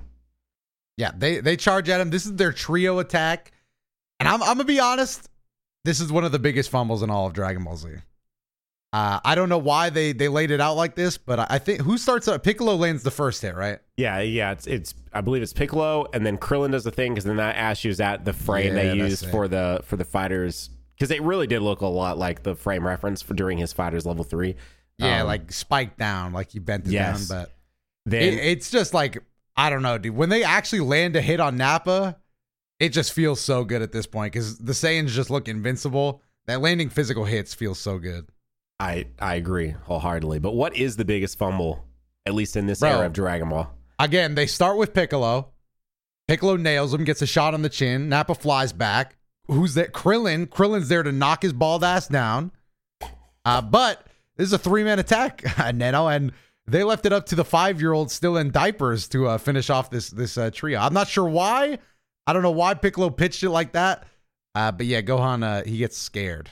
[0.97, 2.11] Yeah, they they charge at him.
[2.11, 3.53] This is their trio attack,
[4.21, 5.29] and I'm I'm gonna be honest.
[5.85, 7.89] This is one of the biggest fumbles in all of Dragon Ball Z.
[8.93, 11.59] Uh, I don't know why they they laid it out like this, but I, I
[11.59, 12.43] think who starts up?
[12.43, 13.79] Piccolo lands the first hit, right?
[13.97, 14.53] Yeah, yeah.
[14.53, 14.95] It's it's.
[15.13, 18.01] I believe it's Piccolo, and then Krillin does the thing because then that Ash ashes
[18.01, 19.31] at the frame Yeah, they used it.
[19.31, 22.85] for the for the fighters because it really did look a lot like the frame
[22.87, 24.57] reference for during his fighters level three.
[24.99, 27.29] Yeah, Um, like spiked down, like you bent it Yes.
[27.29, 27.43] down.
[27.45, 27.53] But
[28.11, 29.23] then it, it's just like
[29.57, 30.17] I don't know, dude.
[30.17, 32.17] When they actually land a hit on Nappa,
[32.79, 36.23] it just feels so good at this point because the Saiyans just look invincible.
[36.47, 38.29] That landing physical hits feels so good.
[38.81, 40.39] I I agree wholeheartedly.
[40.39, 41.85] But what is the biggest fumble,
[42.25, 42.91] at least in this Bro.
[42.91, 43.71] era of Dragon Ball?
[43.99, 45.49] Again, they start with Piccolo.
[46.29, 48.09] Piccolo nails him, gets a shot on the chin.
[48.09, 49.17] Nappa flies back.
[49.47, 49.93] Who's that?
[49.93, 50.47] Krillin.
[50.47, 52.53] Krillin's there to knock his bald ass down.
[53.45, 55.43] Uh, but this is a three man attack,
[55.75, 56.33] Nano, and
[56.69, 59.71] they left it up to the five year old still in diapers to uh, finish
[59.71, 60.79] off this this uh, trio.
[60.79, 61.79] I'm not sure why.
[62.27, 64.07] I don't know why Piccolo pitched it like that.
[64.55, 66.51] Uh, but yeah, Gohan uh, he gets scared.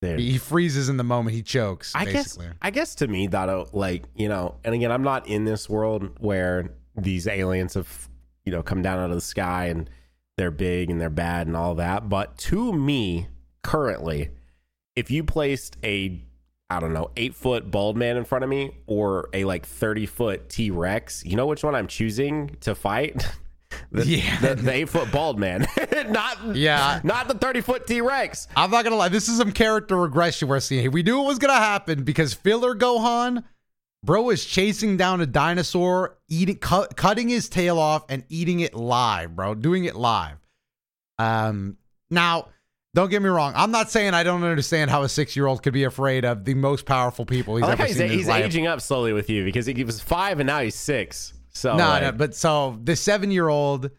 [0.00, 1.34] He, he freezes in the moment.
[1.34, 1.92] He chokes.
[1.94, 2.36] I guess.
[2.60, 6.18] I guess to me that like you know, and again, I'm not in this world
[6.18, 8.08] where these aliens have
[8.44, 9.88] you know come down out of the sky and
[10.36, 12.08] they're big and they're bad and all that.
[12.08, 13.28] But to me,
[13.62, 14.30] currently,
[14.96, 16.20] if you placed a
[16.76, 20.06] I don't know eight foot bald man in front of me or a like thirty
[20.06, 23.26] foot T Rex, you know which one I'm choosing to fight.
[23.90, 24.38] The, Yeah.
[24.40, 25.66] the, the eight foot bald man,
[26.08, 27.00] not Yeah.
[27.04, 28.46] not the thirty foot T Rex.
[28.54, 29.08] I'm not gonna lie.
[29.08, 30.82] This is some character regression we're seeing.
[30.82, 30.90] here.
[30.90, 33.44] We knew it was gonna happen because filler Gohan,
[34.04, 38.74] bro, is chasing down a dinosaur, eating, cut, cutting his tail off, and eating it
[38.74, 39.54] live, bro.
[39.54, 40.36] Doing it live.
[41.18, 41.78] Um,
[42.10, 42.48] now,
[42.94, 43.52] don't get me wrong.
[43.56, 46.44] I'm not saying I don't understand how a six year old could be afraid of
[46.44, 49.12] the most powerful people he's like ever he's, seen in his he's aging up slowly
[49.12, 51.32] with you because he was five and now he's six.
[51.50, 53.90] So no, like, no, but so the seven year old,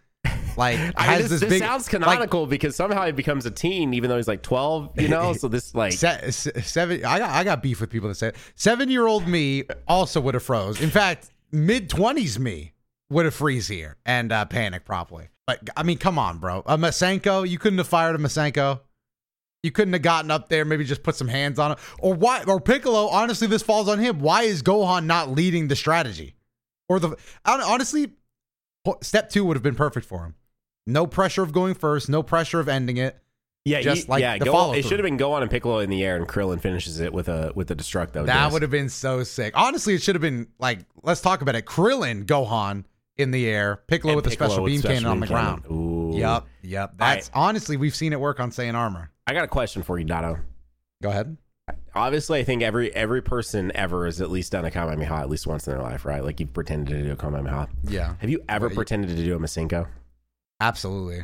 [0.57, 3.51] like, I mean, this, this, this big sounds like, canonical because somehow he becomes a
[3.51, 4.89] teen even though he's like twelve.
[4.99, 7.03] You know, so this like Se- se- seven.
[7.03, 10.35] I got I got beef with people that say seven year old me also would
[10.35, 10.81] have froze.
[10.81, 12.73] In fact, mid twenties me
[13.09, 15.29] would have freeze here and uh, panic properly.
[15.45, 16.63] But I mean, come on, bro.
[16.65, 18.81] A Masenko, you couldn't have fired a Masenko.
[19.61, 21.77] You couldn't have gotten up there, maybe just put some hands on it.
[21.99, 22.43] Or why?
[22.45, 23.07] Or Piccolo.
[23.07, 24.19] Honestly, this falls on him.
[24.19, 26.35] Why is Gohan not leading the strategy?
[26.89, 28.11] Or the honestly,
[29.01, 30.35] step two would have been perfect for him.
[30.85, 32.09] No pressure of going first.
[32.09, 33.17] No pressure of ending it.
[33.63, 34.37] yeah, just like yeah.
[34.37, 34.79] the follow-through.
[34.79, 37.29] it should have been Gohan and Piccolo in the air and Krillin finishes it with
[37.29, 38.25] a with a destructo.
[38.25, 39.53] That would have been so sick.
[39.55, 41.65] Honestly, it should have been like, let's talk about it.
[41.65, 42.83] Krillin, Gohan
[43.17, 45.65] in the air, Piccolo And with a special beam special cannon on the beam ground.
[45.69, 46.11] Ooh.
[46.17, 46.93] Yep, yep.
[46.97, 49.11] That's honestly, we've seen it work on Saiyan armor.
[49.27, 50.39] I got a question for you, Dotto.
[51.01, 51.37] Go ahead.
[51.95, 55.47] Obviously, I think every every person ever has at least done a Kamehameha at least
[55.47, 56.23] once in their life, right?
[56.23, 57.69] Like you've pretended to do a Kamehameha.
[57.83, 59.87] Yeah, Have you ever pretended to do a Masenko?
[60.59, 61.23] absolutely.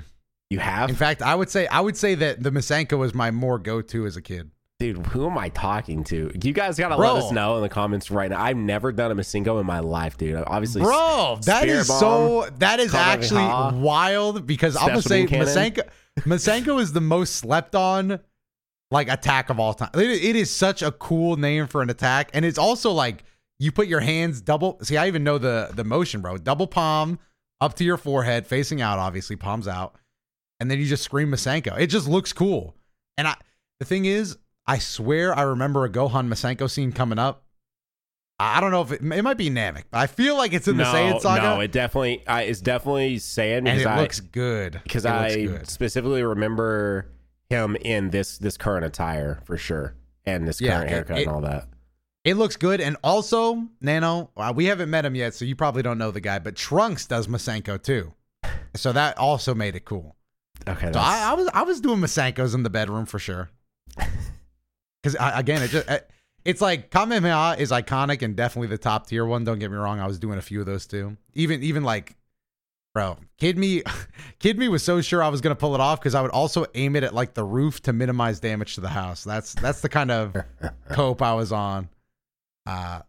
[0.50, 3.32] You have, In fact, I would say I would say that the Masenko was my
[3.32, 4.50] more go to as a kid.
[4.80, 5.06] Dude.
[5.08, 6.32] Who am I talking to?
[6.42, 7.14] You guys gotta Bro.
[7.14, 8.42] let us know in the comments right now.
[8.42, 10.42] I've never done a Masenko in my life, dude.
[10.48, 15.82] Obviously, Bro, that is Bomb, so that is actually wild because I'm gonna say Masenko
[16.20, 18.22] Masenko is the most slept on
[18.90, 19.90] like attack of all time.
[19.96, 23.26] It, it is such a cool name for an attack, and it's also like
[23.60, 24.80] you put your hands double.
[24.82, 26.38] See, I even know the the motion, bro.
[26.38, 27.20] Double palm
[27.60, 29.96] up to your forehead, facing out, obviously palms out,
[30.62, 31.78] and then you just scream Masenko.
[31.78, 32.78] It just looks cool.
[33.18, 33.36] And I,
[33.80, 34.38] the thing is,
[34.70, 37.44] I swear I remember a Gohan Masenko scene coming up.
[38.40, 40.78] I don't know if it, it might be Namek, but I feel like it's in
[40.78, 41.42] the no, Saiyan saga.
[41.42, 45.68] no, it definitely, I, it's definitely Saiyan and it I looks good because I good.
[45.68, 47.08] specifically remember
[47.50, 51.32] him in this this current attire for sure, and this Yeah, current haircut it- and
[51.36, 51.68] all that.
[52.26, 54.30] It looks good, and also Nano.
[54.38, 56.38] Uh, we haven't met him yet, so you probably don't know the guy.
[56.38, 58.14] But Trunks does Masenko too,
[58.76, 60.16] so that also made it cool.
[60.68, 63.50] Okay, So I, I was I was doing Masenkos in the bedroom for sure.
[65.02, 65.88] Because again, it just
[66.46, 69.44] it's like Kamehameha is iconic and definitely the top tier one.
[69.44, 71.18] Don't get me wrong, I was doing a few of those too.
[71.34, 72.16] Even even like,
[72.94, 73.84] bro, Kid Me,
[74.40, 76.66] Kid Me was so sure I was gonna pull it off because I would also
[76.76, 79.24] aim it at like the roof to minimize damage to the house.
[79.24, 80.36] That's that's the kind of
[80.90, 81.90] cope I was on.
[82.66, 83.02] Uh,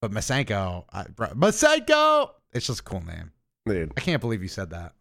[0.00, 3.32] but Masenko, I, bro, Masenko, it's just a cool name.
[3.66, 3.92] dude.
[3.96, 4.92] I can't believe you said that.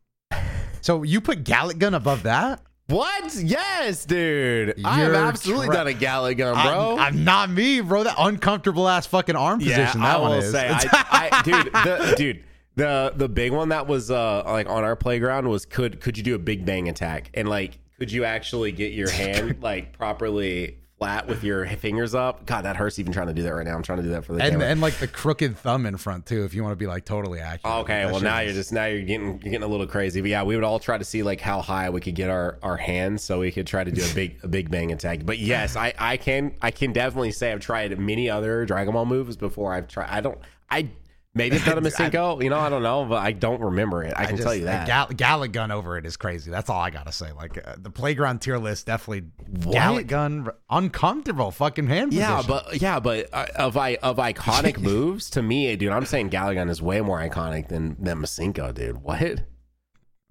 [0.81, 2.61] So you put Gallic Gun above that?
[2.91, 3.35] What?
[3.35, 4.81] Yes, dude.
[4.83, 6.97] I have absolutely tra- done a Gallic Gun, bro.
[6.97, 8.03] I'm, I'm not me, bro.
[8.03, 10.01] That uncomfortable ass fucking arm yeah, position.
[10.01, 10.51] That I one will is.
[10.51, 12.43] say, I, I, dude, the, dude,
[12.75, 16.23] the the big one that was uh like on our playground was could could you
[16.23, 20.77] do a big bang attack and like could you actually get your hand like properly
[21.01, 22.45] flat with your fingers up?
[22.45, 23.75] God, that hurts even trying to do that right now.
[23.75, 24.67] I'm trying to do that for the and camera.
[24.67, 27.39] and like the crooked thumb in front too, if you want to be like totally
[27.39, 27.75] accurate.
[27.79, 30.21] Okay, That well now is- you're just now you're getting you're getting a little crazy.
[30.21, 32.59] But yeah, we would all try to see like how high we could get our
[32.61, 35.21] our hands so we could try to do a big a big bang attack.
[35.25, 39.05] But yes, I I can I can definitely say I've tried many other Dragon Ball
[39.05, 39.73] moves before.
[39.73, 40.37] I've tried I don't
[40.69, 40.89] I
[41.33, 44.13] maybe it's not a Masenko, you know, I don't know, but I don't remember it.
[44.15, 44.87] I, can just- tell you that.
[44.87, 46.51] Gal- Gallic Gun over it is crazy.
[46.51, 47.31] That's all I gotta say.
[47.31, 49.29] Like uh, the playground tier list definitely
[49.71, 52.61] Gallic Gun uncomfortable fucking hand yeah, position.
[52.65, 56.55] but yeah, but uh, of I of iconic moves to me, dude, I'm saying Gallic
[56.55, 58.97] Gun is way more iconic than than Masenko, dude.
[59.03, 59.43] What?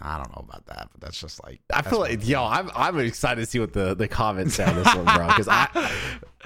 [0.02, 2.98] I don't know about that, but that's just like I feel like yo, I'm I'm
[3.00, 5.26] excited to see what the the comments say on this one, bro.
[5.28, 5.68] Because I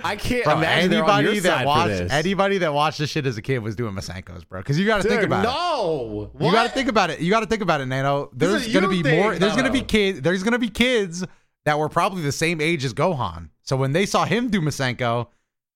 [0.03, 2.13] I can't Bro, imagine anybody that watched this.
[2.13, 4.61] anybody that watched this shit as a kid was doing Masenkos, bro.
[4.61, 5.49] Because you got to think about it.
[5.49, 7.21] no, You got to think about it.
[7.21, 8.31] You got to think about it, Nano.
[8.33, 9.37] There's gonna be thing, more.
[9.37, 10.21] There's gonna be kids.
[10.21, 11.25] There's gonna be kids
[11.65, 13.51] that were probably the same age as Gohan.
[13.63, 15.29] So when they saw him do Masenko,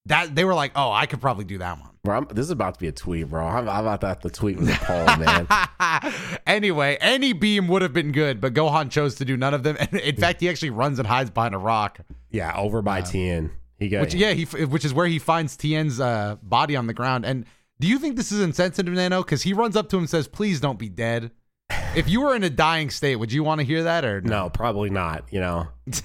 [0.09, 2.51] that they were like, "Oh, I could probably do that one." Bro, I'm, this is
[2.51, 3.47] about to be a tweet, bro.
[3.47, 6.39] I'm, I'm about to have to tweet with a poll, man.
[6.47, 9.77] anyway, any beam would have been good, but Gohan chose to do none of them.
[9.79, 13.51] And in fact, he actually runs and hides behind a rock, Yeah, over by Tien.
[13.79, 16.95] He got which yeah, he which is where he finds Tien's uh, body on the
[16.95, 17.25] ground.
[17.25, 17.45] And
[17.79, 19.23] do you think this is insensitive, Nano?
[19.23, 21.31] Because he runs up to him and says, "Please don't be dead."
[21.95, 24.51] If you were in a dying state, would you want to hear that or no,
[24.51, 25.25] probably not.
[25.31, 25.69] You know,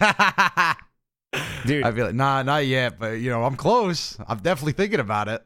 [1.65, 4.17] dude, I feel like nah, not yet, but you know, I'm close.
[4.27, 5.45] I'm definitely thinking about it.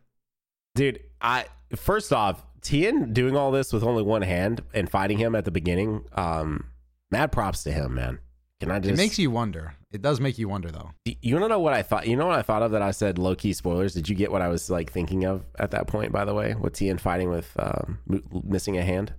[0.75, 0.99] dude.
[1.21, 1.45] I
[1.75, 5.51] first off, Tien doing all this with only one hand and fighting him at the
[5.51, 6.03] beginning.
[6.13, 6.65] Um,
[7.11, 8.19] mad props to him, man.
[8.59, 8.93] Can I just?
[8.93, 9.73] It makes you wonder.
[9.91, 10.91] It does make you wonder, though.
[11.05, 12.07] You want to know what I thought?
[12.07, 13.93] You know what I thought of that I said low key spoilers.
[13.93, 16.11] Did you get what I was like thinking of at that point?
[16.11, 17.99] By the way, with Tien fighting with um,
[18.43, 19.13] missing a hand.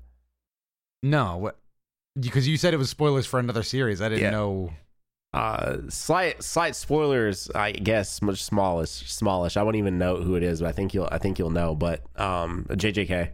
[1.02, 1.58] No, what?
[2.18, 4.02] Because you said it was spoilers for another series.
[4.02, 4.30] I didn't Yeah.
[4.30, 4.70] know.
[5.38, 9.56] Uh, slight slight spoilers, I guess, much smallish, smallish.
[9.56, 11.76] I won't even know who it is, but I think you'll I think you'll know.
[11.76, 13.30] But um, JJK.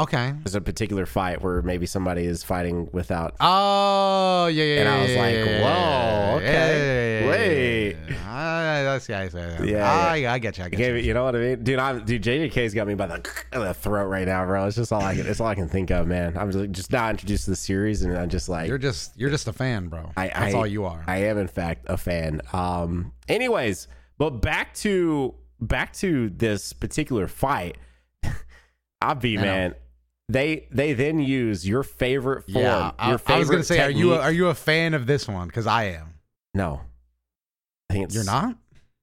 [0.00, 0.32] Okay.
[0.44, 3.34] There's a particular fight where maybe somebody is fighting without.
[3.40, 4.80] Oh yeah, yeah.
[4.80, 8.16] And I was yeah, like, yeah, whoa, yeah, okay, wait.
[8.26, 10.28] I, that's yeah, yeah, Yeah, yeah.
[10.30, 10.64] I, I get you.
[10.64, 10.96] I get you.
[10.96, 11.78] you know what I mean, dude.
[11.78, 12.22] I'm dude.
[12.22, 14.66] JJK's got me by the, the throat right now, bro.
[14.66, 15.26] It's just all I can.
[15.26, 16.36] It's all I can think of, man.
[16.36, 19.30] I'm just, just now introduced to the series, and I'm just like, You're just you're
[19.30, 20.12] just a fan, bro.
[20.16, 21.02] I- that's I- all you are.
[21.06, 22.42] I am in fact a fan.
[22.52, 27.78] Um anyways, but back to back to this particular fight.
[29.00, 29.74] I'll be man.
[30.28, 32.64] They they then use your favorite form.
[32.64, 34.94] yeah, I, your I was gonna favorite say, are you a, are you a fan
[34.94, 35.46] of this one?
[35.46, 36.14] Because I am.
[36.52, 36.80] No.
[37.88, 38.56] I think it's You're not.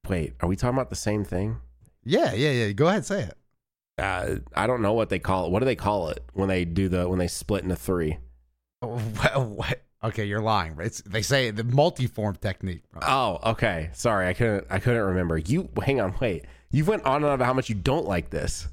[0.09, 1.57] Wait, are we talking about the same thing?
[2.03, 2.71] Yeah, yeah, yeah.
[2.73, 3.37] Go ahead, say it.
[3.97, 5.51] Uh I don't know what they call it.
[5.51, 8.17] What do they call it when they do the when they split into three?
[8.81, 9.81] What, what?
[10.03, 10.75] Okay, you're lying.
[10.81, 12.83] It's they say the multi-form technique.
[12.91, 13.01] Bro.
[13.07, 13.91] Oh, okay.
[13.93, 15.37] Sorry, I couldn't I couldn't remember.
[15.37, 16.43] You hang on, wait.
[16.71, 18.67] You went on and on about how much you don't like this.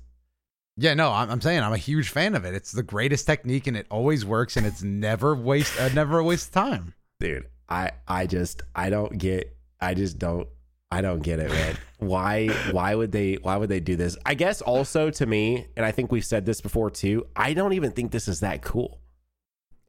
[0.81, 2.55] Yeah, no, I'm, I'm saying I'm a huge fan of it.
[2.55, 6.25] It's the greatest technique, and it always works, and it's never waste, uh, never a
[6.25, 6.95] waste of time.
[7.21, 10.49] dude i i just i don't get i just don't
[10.91, 14.35] i don't get it man why why would they why would they do this i
[14.35, 17.93] guess also to me and i think we've said this before too i don't even
[17.93, 19.01] think this is that cool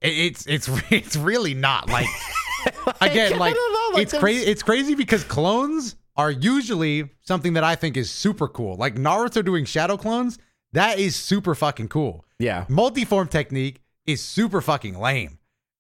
[0.01, 2.08] it's it's it's really not like
[3.01, 4.45] again like, know, like, it's crazy.
[4.45, 8.75] It's crazy because clones are usually something that I think is super cool.
[8.75, 10.38] Like Naruto doing shadow clones,
[10.73, 12.25] that is super fucking cool.
[12.39, 15.38] yeah Multiform technique is super fucking lame.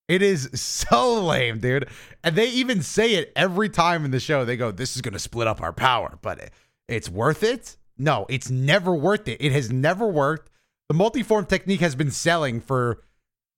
[0.07, 1.87] It is so lame, dude.
[2.23, 4.45] And they even say it every time in the show.
[4.45, 6.51] They go, "This is going to split up our power," but
[6.87, 7.77] it's worth it.
[7.97, 9.37] No, it's never worth it.
[9.39, 10.49] It has never worked.
[10.89, 13.01] The multiform technique has been selling for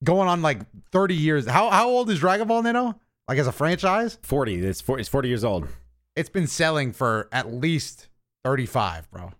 [0.04, 0.60] going on like
[0.92, 1.46] 30 years.
[1.46, 3.00] How how old is Dragon Ball Nano?
[3.26, 4.18] Like as a franchise?
[4.22, 5.66] 40 it's 40, it's 40 years old
[6.14, 8.08] It's been selling for at least
[8.44, 9.32] 35, bro.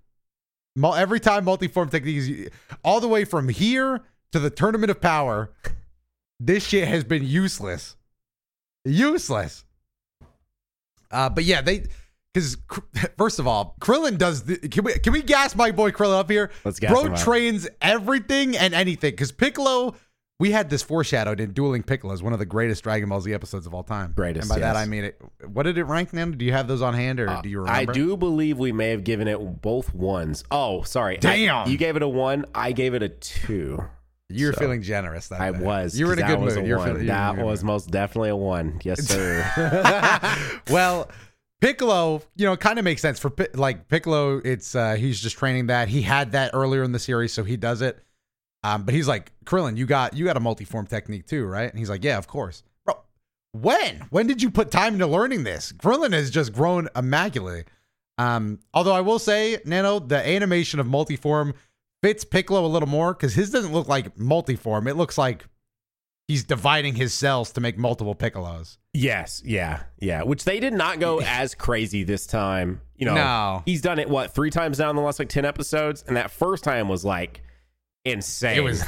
[0.83, 2.49] Every time multiform technique is
[2.83, 5.53] all the way from here to the tournament of power,
[6.41, 7.97] this shit has been useless.
[8.85, 9.65] Useless.
[11.11, 11.85] Uh, but yeah, they
[12.33, 12.57] because
[13.17, 14.43] first of all, Krillin does.
[14.45, 16.51] The, can we can we gas my boy Krillin up here?
[16.65, 19.95] Let's gas Bro him trains everything and anything because Piccolo.
[20.40, 23.33] We had this foreshadowed in Dueling Piccolo as one of the greatest Dragon Ball Z
[23.33, 24.12] episodes of all time.
[24.16, 24.75] Greatest, and by that.
[24.77, 25.20] I mean it.
[25.47, 26.33] What did it rank, Nan?
[26.33, 27.90] Do you have those on hand, or do you remember?
[27.90, 30.42] Uh, I do believe we may have given it both ones.
[30.51, 31.16] Oh, sorry.
[31.18, 31.68] I- Damn.
[31.68, 32.47] you gave it a one.
[32.55, 33.79] I gave it a two.
[34.29, 35.29] You were So, feeling generous.
[35.29, 35.59] That I day.
[35.61, 35.97] was.
[35.99, 36.57] You were in a good mood.
[36.57, 36.87] a You were one.
[36.88, 37.66] feeling- you that was mood.
[37.68, 38.81] most definitely a one.
[38.83, 39.44] Yes, sir.
[40.70, 41.11] well,
[41.61, 44.38] Piccolo, you know, kind of makes sense for like Piccolo.
[44.44, 45.87] It's uh he's just training that.
[45.88, 48.03] He had that earlier in the series, so he does it.
[48.64, 51.68] Um, but he's like, Krillin, you got you got a multiform technique too, right?
[51.70, 52.94] And he's like, Yeah, of course, bro.
[53.53, 55.72] When when did you put time into learning this?
[55.72, 57.64] Krillin has just grown immaculately.
[58.16, 61.53] Um, although I will say, Nano, the animation of multiform
[62.03, 64.87] fits Piccolo a little more because his doesn't look like multiform.
[64.88, 65.44] It looks like
[66.29, 68.79] he's dividing his cells to make multiple Piccolos.
[68.94, 69.42] yes.
[69.44, 69.83] Yeah.
[69.98, 70.22] Yeah.
[70.22, 72.81] Which they did not go as crazy this time.
[72.96, 73.62] You know, No.
[73.66, 76.31] he's done it what three times now in the last like ten episodes, and that
[76.31, 77.42] first time was like
[78.05, 78.57] insane.
[78.59, 78.83] It was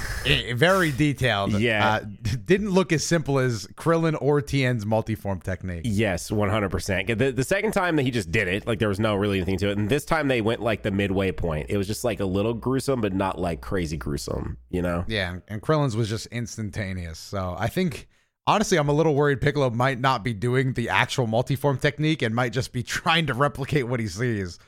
[0.55, 1.53] very detailed.
[1.61, 1.89] Yeah.
[1.89, 2.01] Uh,
[2.45, 5.83] didn't look as simple as Krillin or Tien's multiform technique.
[5.85, 7.07] Yes, one hundred percent.
[7.19, 9.59] The the second time that he just did it, like there was no really anything
[9.59, 11.67] to it, and this time they went like the midway point.
[11.71, 14.59] It was just like a little gruesome, but not like crazy gruesome.
[14.71, 15.05] You know?
[15.09, 17.19] Yeah, and- and Krillin's was just instantaneous.
[17.19, 18.09] So I think,
[18.47, 22.35] honestly, I'm a little worried Piccolo might not be doing the actual multiform technique and
[22.35, 24.59] might just be trying to replicate what he sees.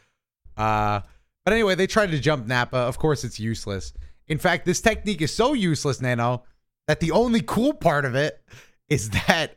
[0.57, 1.01] Uh,
[1.45, 2.77] but anyway, they tried to jump Nappa.
[2.79, 3.93] Of course, it's useless.
[4.29, 6.45] In fact, this technique is so useless, Nano,
[6.87, 8.43] that the only cool part of it
[8.89, 9.57] is that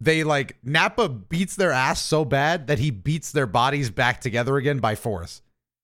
[0.00, 4.56] they like Nappa beats their ass so bad that he beats their bodies back together
[4.56, 5.40] again by force.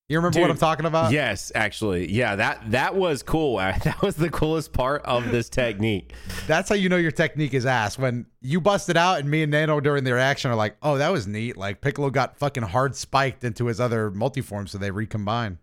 [0.09, 1.13] You remember what I'm talking about?
[1.13, 3.59] yes, actually, yeah that that was cool.
[3.85, 6.13] That was the coolest part of this technique.
[6.49, 7.97] That's how you know your technique is ass.
[7.97, 10.99] When you bust it out, and me and Nano during the reaction are like, "Oh,
[10.99, 14.91] that was neat." Like Piccolo got fucking hard spiked into his other multiform, so they
[14.91, 15.59] recombine.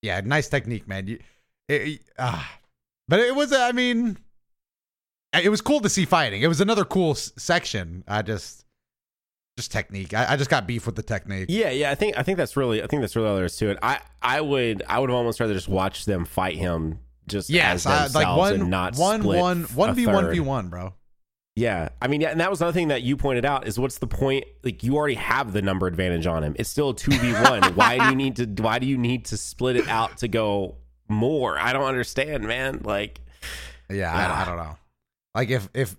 [0.00, 1.08] Yeah, nice technique, man.
[1.08, 1.18] You,
[1.68, 2.58] it, ah.
[3.08, 4.18] but it was, I mean,
[5.32, 6.42] it was cool to see fighting.
[6.42, 8.04] It was another cool s- section.
[8.06, 8.64] I just,
[9.56, 10.14] just technique.
[10.14, 11.46] I, I just got beef with the technique.
[11.48, 11.90] Yeah, yeah.
[11.90, 13.78] I think I think that's really I think that's really all there is to it.
[13.82, 18.14] I I would I would almost rather just watch them fight him just Yes, as
[18.14, 20.94] I, like one, not one, one, one v one v one, bro.
[21.56, 23.96] Yeah, I mean, yeah, and that was another thing that you pointed out is what's
[23.96, 24.44] the point?
[24.62, 26.54] Like, you already have the number advantage on him.
[26.58, 27.62] It's still a two v one.
[27.74, 28.62] Why do you need to?
[28.62, 30.76] Why do you need to split it out to go
[31.08, 31.58] more?
[31.58, 32.80] I don't understand, man.
[32.84, 33.20] Like,
[33.90, 34.76] Yeah, I, I don't know.
[35.34, 35.96] Like if if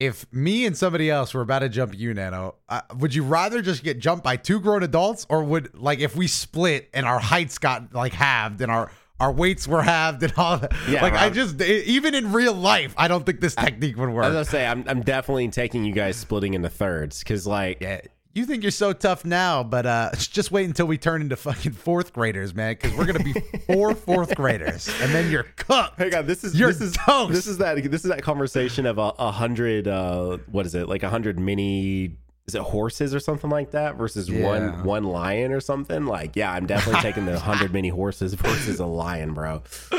[0.00, 3.62] if me and somebody else were about to jump you, Nano, uh, would you rather
[3.62, 7.18] just get jumped by two grown adults, or would like if we split and our
[7.20, 10.72] heights got like halved and our our weights were halved and all that?
[10.88, 14.08] Yeah, like I I'm- just even in real life, I don't think this technique would
[14.10, 14.24] work.
[14.24, 17.80] I was gonna say I'm, I'm definitely taking you guys splitting into thirds because, like,
[17.80, 18.00] Yeah.
[18.34, 21.70] You think you're so tough now, but uh, just wait until we turn into fucking
[21.72, 22.72] fourth graders, man.
[22.72, 23.32] Because we're gonna be
[23.68, 25.98] four fourth graders, and then you're cooked.
[25.98, 27.32] Hey God, this is You're this is toast.
[27.32, 30.88] this is that this is that conversation of a, a hundred uh what is it
[30.88, 34.46] like a hundred mini is it horses or something like that versus Yeah.
[34.46, 38.78] one one lion or something like yeah I'm definitely taking the hundred mini horses versus
[38.80, 39.62] a lion bro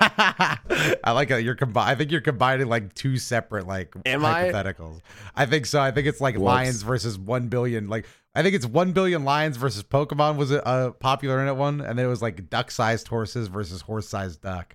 [0.00, 4.44] I like how you're combi- I think you're combining like two separate like Am I?
[4.50, 5.00] hypotheticals.
[5.34, 5.46] I?
[5.46, 5.80] think so.
[5.80, 6.44] I think it's like Whoops.
[6.44, 7.88] lions versus one billion.
[7.88, 11.54] Like I think it's one billion lions versus Pokemon was a uh, popular in it
[11.56, 14.74] one, and then it was like duck-sized horses versus horse-sized duck.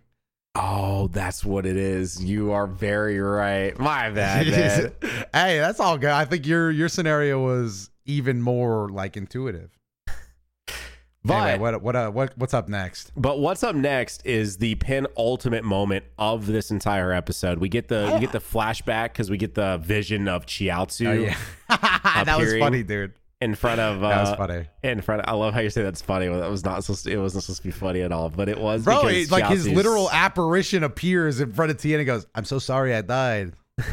[0.56, 4.92] Oh that's what it is you are very right my bad man
[5.34, 6.10] hey, that's all good.
[6.10, 9.72] I think your your scenario was even more like intuitive.
[11.26, 13.12] But anyway, what what uh, what what's up next?
[13.16, 17.60] But what's up next is the penultimate moment of this entire episode.
[17.60, 21.14] We get the we get the flashback because we get the vision of Chiaotzu Oh
[21.14, 21.36] yeah,
[22.24, 23.14] that was funny, dude.
[23.42, 24.04] In front of.
[24.04, 24.68] Uh, That was funny.
[24.84, 26.30] In front, I love how you say that's funny.
[26.30, 27.06] Well, that was not supposed.
[27.06, 28.84] To, it wasn't supposed to be funny at all, but it was.
[28.84, 32.60] Bro, it, like his literal apparition appears in front of Tien and goes, "I'm so
[32.60, 33.54] sorry I died."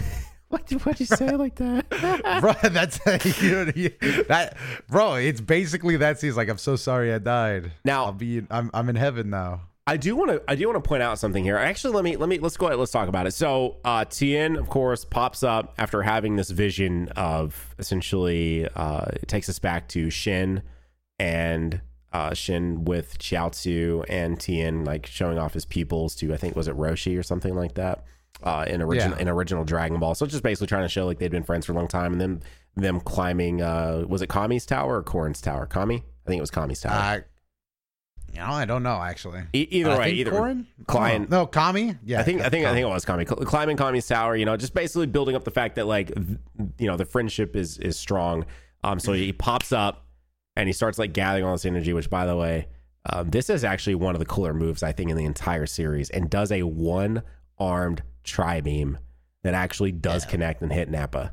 [0.48, 1.90] What would you say like that?
[2.40, 3.00] bro, that's
[3.40, 3.64] you know,
[4.28, 4.56] that.
[4.88, 6.20] Bro, it's basically that.
[6.20, 8.38] He's like, "I'm so sorry I died." Now- I'll be.
[8.38, 9.62] In, I'm I'm in heaven now.
[9.88, 11.56] I do want to I do want to point out something here.
[11.56, 12.78] Actually, let me let me let's go ahead.
[12.78, 13.32] Let's talk about it.
[13.32, 19.28] So, uh, Tien, of course, pops up after having this vision of essentially uh, it
[19.28, 20.62] takes us back to Shin
[21.20, 21.80] and
[22.12, 26.66] uh, Shin with Chiaotzu and Tien like showing off his pupils to I think was
[26.66, 28.04] it Roshi or something like that.
[28.42, 29.22] Uh, in original Yeah.
[29.22, 31.64] in original Dragon Ball, so it's just basically trying to show like they'd been friends
[31.64, 32.42] for a long time, and then
[32.74, 33.62] them climbing.
[33.62, 35.64] Uh, was it Kami's tower or Korin's tower?
[35.64, 36.92] Kami, I think it was Kami's tower.
[38.36, 39.42] You know, I don't know actually.
[39.54, 40.66] E- either I way, either Korin?
[40.86, 41.96] Client- Oh, no, Kami.
[42.04, 44.36] Yeah, I think I think I think it was Kami Cl- climbing Kami's tower.
[44.36, 46.12] You know, just basically building up the fact that like
[46.78, 48.44] you know the friendship is is strong.
[48.84, 50.04] Um, so he pops up
[50.54, 51.92] and he starts like gathering all this energy.
[51.94, 52.68] Which, by the way,
[53.10, 56.10] um, this is actually one of the cooler moves I think in the entire series,
[56.10, 57.22] and does a one
[57.58, 58.98] armed tri beam
[59.44, 60.30] that actually does Yeah.
[60.30, 61.32] connect and hit Nappa.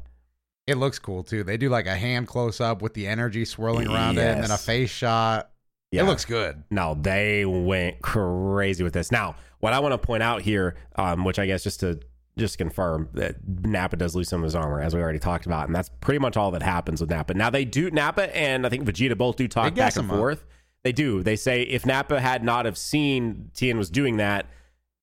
[0.68, 1.44] It looks cool too.
[1.44, 4.52] They do like a hand close up with the energy swirling around it, and then
[4.52, 5.50] a face shot.
[5.94, 6.02] Yeah.
[6.02, 6.64] It looks good.
[6.72, 9.12] No, they went crazy with this.
[9.12, 12.00] Now, what I want to point out here, um, which I guess just to
[12.36, 15.68] just confirm that Nappa does lose some of his armor, as we already talked about,
[15.68, 17.36] and that's pretty much all that happens with Nappa.
[17.36, 20.18] Now they do Nappa and I think Vegeta both do talk back and him up.
[20.18, 20.46] forth.
[20.84, 21.22] They do.
[21.22, 24.48] They say if Nappa had not have seen Tien was doing that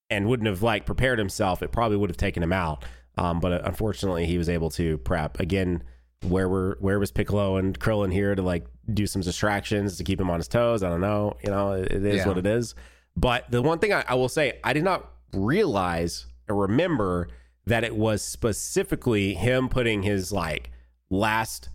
[0.09, 2.83] and wouldn't have like prepared himself, it probably would have taken him out.
[3.17, 5.83] Um, but uh, unfortunately, he was able to prep again.
[6.27, 10.19] Where were where was Piccolo and Krillin here to like do some distractions to keep
[10.19, 10.83] him on his toes?
[10.83, 11.37] I don't know.
[11.43, 12.27] You know, it, it is Yeah.
[12.27, 12.75] what it is.
[13.15, 17.29] But the one thing I, I will say, I did not realize or remember
[17.65, 20.71] that it was specifically him putting his like
[21.09, 21.69] last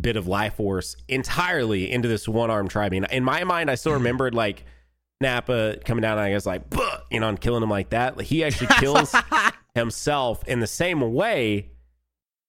[0.00, 2.92] bit of life force entirely into this one arm tribe.
[2.92, 4.02] In my mind, I still mm-hmm.
[4.02, 4.64] remembered like
[5.20, 6.62] Nappa coming down and I was like,
[7.10, 8.20] you know, and killing him like that.
[8.20, 9.14] He actually kills
[9.74, 11.70] himself in the same way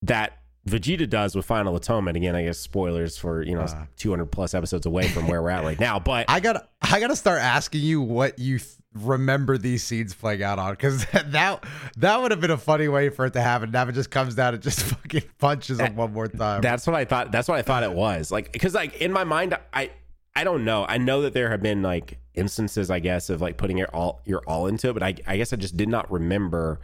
[0.03, 0.36] that
[0.67, 2.17] Vegeta does with Final Atonement.
[2.17, 3.85] Again, I guess spoilers for you know Uh.
[3.97, 5.99] 200 plus episodes away from where we're at right now.
[5.99, 10.13] But I got I got to start asking you what you th- remember these scenes
[10.15, 11.63] playing out on because that
[11.97, 13.71] that would have been a funny way for it to happen.
[13.71, 16.61] Now it just comes down and just fucking punches him one more time.
[16.61, 17.31] That's what I thought.
[17.31, 18.31] That's what I thought it was.
[18.31, 19.91] Like, because like in my mind, I
[20.35, 20.85] I don't know.
[20.87, 24.21] I know that there have been like instances, I guess, of like putting your all
[24.25, 26.79] your all into it, but I I guess I just did not remember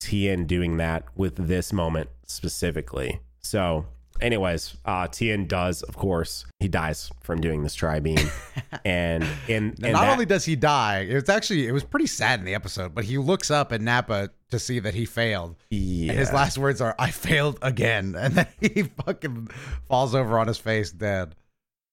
[0.00, 3.20] Tien doing that with this moment specifically.
[3.40, 3.84] So,
[4.20, 8.18] anyways, uh Tien does, of course, he dies from doing this tri beam,
[8.84, 12.06] and in And and not that- only does he die, it's actually it was pretty
[12.06, 12.94] sad in the episode.
[12.94, 16.58] But he looks up at Nappa to see that he failed, yeah, and his last
[16.58, 19.48] words are "I failed again," and then he fucking
[19.88, 21.34] falls over on his face dead.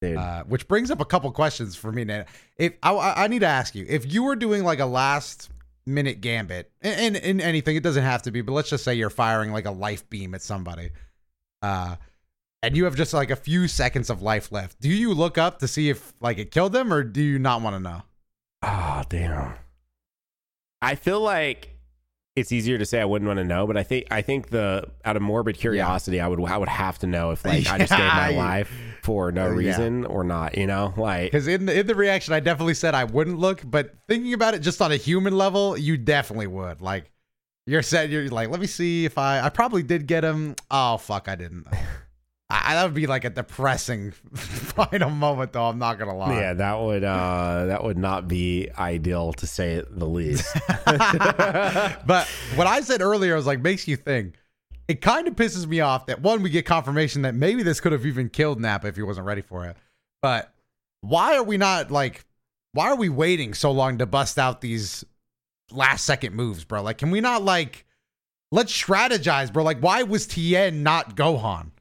[0.01, 2.23] Uh, which brings up a couple questions for me, Nano.
[2.57, 5.49] If I, I I need to ask you, if you were doing like a last
[5.93, 9.09] minute gambit, and in anything, it doesn't have to be, but let's just say you're
[9.09, 10.91] firing like a life beam at somebody,
[11.61, 11.95] uh,
[12.61, 14.79] and you have just like a few seconds of life left.
[14.79, 17.61] Do you look up to see if like it killed them, or do you not
[17.61, 18.03] want to know?
[18.61, 19.53] Oh, damn.
[20.81, 21.78] I feel like
[22.35, 24.85] it's easier to say I wouldn't want to know, but I think I think the
[25.03, 27.91] out of morbid curiosity, I would I would have to know if like I just
[27.91, 28.71] gave my life
[29.03, 29.55] for no Uh, yeah.
[29.69, 30.57] reason or not.
[30.57, 33.61] You know, like Because in the, in the reaction, I definitely said I wouldn't look,
[33.65, 36.81] but thinking about it just on a human level, you definitely would.
[36.81, 37.11] Like
[37.65, 40.55] you're said, you're like, let me see if I I probably did get him.
[40.71, 41.67] Oh fuck, I didn't.
[42.51, 45.65] I, that would be like a depressing final moment, though.
[45.65, 46.33] I'm not gonna lie.
[46.35, 50.51] yeah, that would uh that would not be ideal to say the least.
[50.85, 54.35] but what I said earlier was like makes you think.
[54.87, 57.91] It kind of pisses me off that one, we get confirmation that maybe this could
[57.91, 59.77] have even killed Nappa if he wasn't ready for it.
[60.23, 60.51] But
[61.01, 62.25] why are we not like
[62.73, 65.05] why are we waiting so long to bust out these
[65.71, 66.81] last second moves, bro?
[66.81, 67.85] Like, can we not like
[68.51, 69.63] let's strategize, bro?
[69.63, 71.71] Like, why was Tien not Gohan?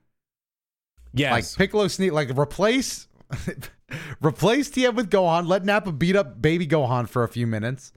[1.13, 3.09] Yes, Like Piccolo sneak like replace
[4.23, 7.93] replace Tien with Gohan, let Nappa beat up baby Gohan for a few minutes,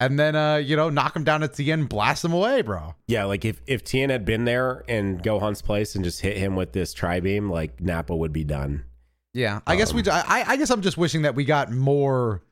[0.00, 2.94] and then uh, you know, knock him down at Tien, and blast him away, bro.
[3.06, 6.56] yeah, like if if Tien had been there in Gohan's place and just hit him
[6.56, 8.84] with this tri beam, like Nappa would be done.
[9.32, 10.02] Yeah, I guess we.
[10.02, 12.42] Um, I, I guess I'm just wishing that we got more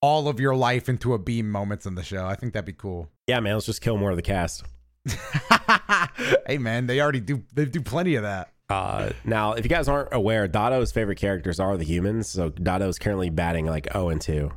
[0.00, 2.26] all of your life into a beam moments in the show.
[2.26, 3.10] I think that'd be cool.
[3.26, 4.64] Yeah, man, let's just kill more of the cast.
[6.46, 7.42] hey man, they already do.
[7.52, 8.52] They do plenty of that.
[8.68, 12.28] Uh, now, if you guys aren't aware, Dado's favorite characters are the humans.
[12.28, 14.50] So is currently batting like 0 and 2.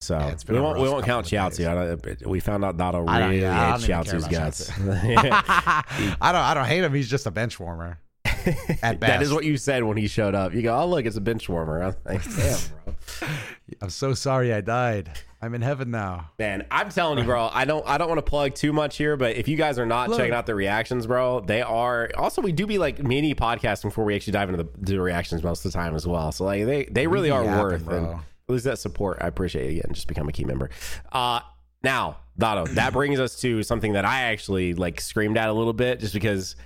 [0.00, 2.24] So Yeah, we won't we won't count Chiaotzu.
[2.24, 4.70] We found out Dado really yeah, hates don't even care Chiaotzu's guts.
[6.20, 6.94] I don't I don't hate him.
[6.94, 7.98] He's just a bench warmer.
[8.82, 10.54] At that is what you said when he showed up.
[10.54, 11.82] You go, oh look, it's a bench warmer.
[11.82, 13.28] I'm like, damn, bro.
[13.82, 15.10] I'm so sorry I died.
[15.40, 16.30] I'm in heaven now.
[16.38, 17.48] Man, I'm telling you, bro.
[17.52, 17.86] I don't.
[17.86, 20.18] I don't want to plug too much here, but if you guys are not Look.
[20.18, 22.10] checking out the reactions, bro, they are.
[22.16, 25.44] Also, we do be like mini podcasting before we actually dive into the, the reactions
[25.44, 26.32] most of the time as well.
[26.32, 27.96] So like they they really are yapping, worth bro.
[28.12, 29.18] and lose that support.
[29.20, 29.94] I appreciate it again.
[29.94, 30.70] Just become a Ki member.
[31.12, 31.40] Uh
[31.84, 35.72] now, Dado, that brings us to something that I actually like screamed at a little
[35.72, 36.56] bit, just because.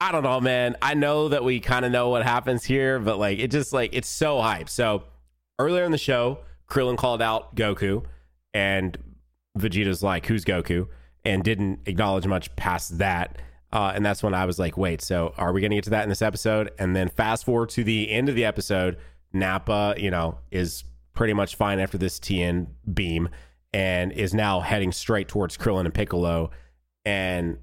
[0.00, 0.76] I don't know, man.
[0.82, 3.90] I know that we kind of know what happens here, but like it just like
[3.94, 4.68] it's so hype.
[4.68, 5.04] So
[5.60, 6.40] earlier in the show,
[6.72, 8.02] Krillin called out Goku,
[8.54, 8.96] and
[9.58, 10.88] Vegeta's like, "Who's Goku?"
[11.22, 13.36] and didn't acknowledge much past that.
[13.74, 15.90] Uh, and that's when I was like, "Wait, so are we going to get to
[15.90, 18.96] that in this episode?" And then fast forward to the end of the episode,
[19.34, 23.28] Nappa, you know, is pretty much fine after this Tien beam,
[23.74, 26.52] and is now heading straight towards Krillin and Piccolo,
[27.04, 27.58] and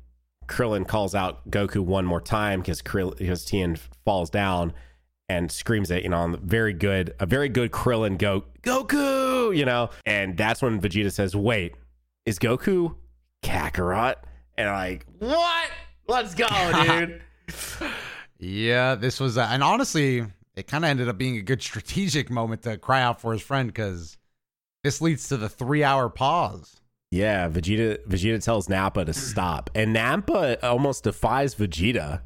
[0.45, 4.71] Krillin calls out Goku one more time because Krill because Tien falls down
[5.29, 9.55] and screams it, you know, on the very good, a very good Krillin go Goku,
[9.55, 11.75] you know, and that's when Vegeta says, "Wait,
[12.25, 12.95] is Goku
[13.43, 14.15] Kakarot?"
[14.57, 15.69] And I'm like, "What?
[16.07, 16.47] Let's go,
[16.83, 17.21] dude!"
[18.41, 20.23] Yeah, this was, uh, and honestly,
[20.55, 23.41] it kind of ended up being a good strategic moment to cry out for his
[23.41, 24.17] friend because
[24.83, 26.79] this leads to the three hour pause.
[27.11, 32.21] yeah, Vegeta Vegeta tells Nappa to stop, and Nappa almost defies Vegeta,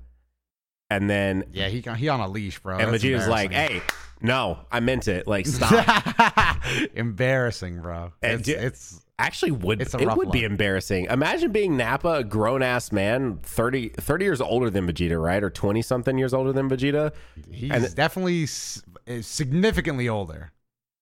[0.95, 2.77] and then Yeah, he he on a leash, bro.
[2.77, 3.81] and That's Vegeta's like, "Hey,
[4.21, 5.27] no, I meant it.
[5.27, 6.57] Like, stop."
[6.95, 8.13] embarrassing, bro.
[8.21, 11.05] And It's, it's actually would It's it would be embarrassing.
[11.05, 15.43] Imagine being Nappa, a grown ass man, 30, 30 years older than Vegeta, right?
[15.43, 17.11] Or 20 something years older than Vegeta.
[17.51, 20.51] he's And- definitely s- eh, significantly older.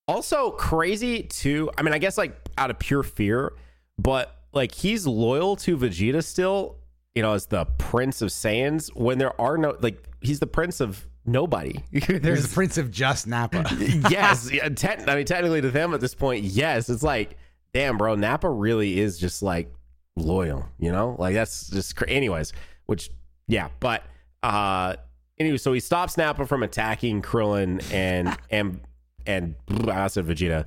[0.07, 1.69] Also crazy too.
[1.77, 3.53] I mean, I guess like out of pure fear,
[3.97, 6.77] but like he's loyal to Vegeta still,
[7.15, 10.79] you know, as the Prince of Saiyans when there are no like he's the prince
[10.79, 11.83] of nobody.
[11.91, 13.65] There's the Prince of Just Nappa.
[14.09, 16.89] yes, te- I mean, technically to them at this point, yes.
[16.89, 17.37] It's like,
[17.73, 19.73] damn, bro, Nappa really is just like
[20.15, 21.15] loyal, you know?
[21.19, 22.53] Like that's just, cra- anyways.
[22.85, 23.09] Which,
[23.47, 24.03] yeah, but
[24.43, 24.95] uh,
[25.39, 28.81] anyway, so he stops Nappa from attacking Krillin and and
[29.27, 29.55] and
[29.87, 30.65] I said Vegeta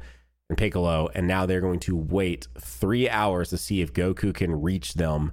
[0.49, 4.63] and Piccolo, and now they're going to wait three hours to see if Goku can
[4.63, 5.33] reach them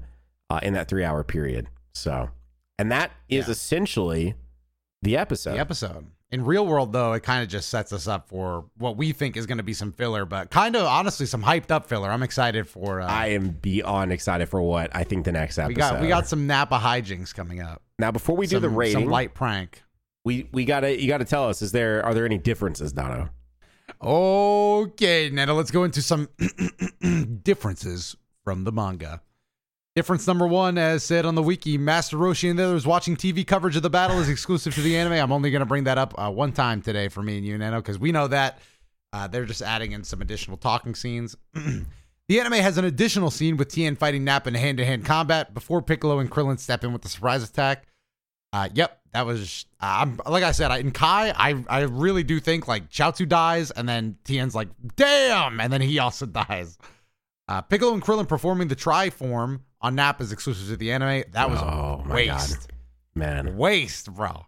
[0.51, 1.67] uh, in that three hour period.
[1.93, 2.29] So,
[2.77, 3.51] and that is Yeah.
[3.51, 4.35] essentially
[5.01, 5.53] the episode.
[5.53, 6.07] the episode.
[6.31, 9.35] In real world, though, it kind of just sets us up for what we think
[9.35, 12.09] is going to be some filler, but kind of honestly some hyped up filler.
[12.09, 13.01] I'm excited for.
[13.01, 15.69] Uh, I am beyond excited for what I think the next episode.
[15.69, 17.81] we got we got some Nappa hijinks coming up.
[17.99, 18.93] now before we do the rating.
[19.03, 19.83] some light prank.
[20.23, 23.29] we we gotta you gotta tell us is there are there any differences, Dono?
[24.01, 26.29] Okay, Netta, let's go into some
[27.43, 29.21] differences from the manga.
[29.93, 33.45] Difference number one, as said on the wiki, Master Roshi and the others watching TV
[33.45, 35.13] coverage of the battle is exclusive to the anime.
[35.13, 37.57] I'm only going to bring that up uh, one time today for me and you,
[37.57, 38.59] Nano, because we know that
[39.11, 41.35] uh, they're just adding in some additional talking scenes.
[41.53, 45.53] the anime has an additional scene with Tien fighting Nap in hand to hand combat
[45.53, 47.85] before Piccolo and Krillin step in with the surprise attack.
[48.53, 49.65] Uh, yep, that was.
[49.81, 51.33] I'm like I said I, in Kai.
[51.35, 55.81] I I really do think like Chiaotzu dies and then Tien's like damn, and then
[55.81, 56.77] he also dies.
[57.49, 61.23] Uh, Piccolo and Krillin performing the Tri form on Nap is exclusive to the anime.
[61.31, 62.69] That was Oh, a my waste,
[63.15, 63.57] Man.
[63.57, 64.45] waste, bro.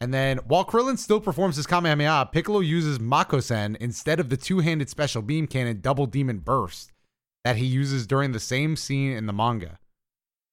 [0.00, 4.88] And then while Krillin still performs his Kamehameha, Piccolo uses Makosen instead of the two-handed
[4.90, 6.92] special beam cannon Double Demon Burst
[7.44, 9.78] that he uses during the same scene in the manga.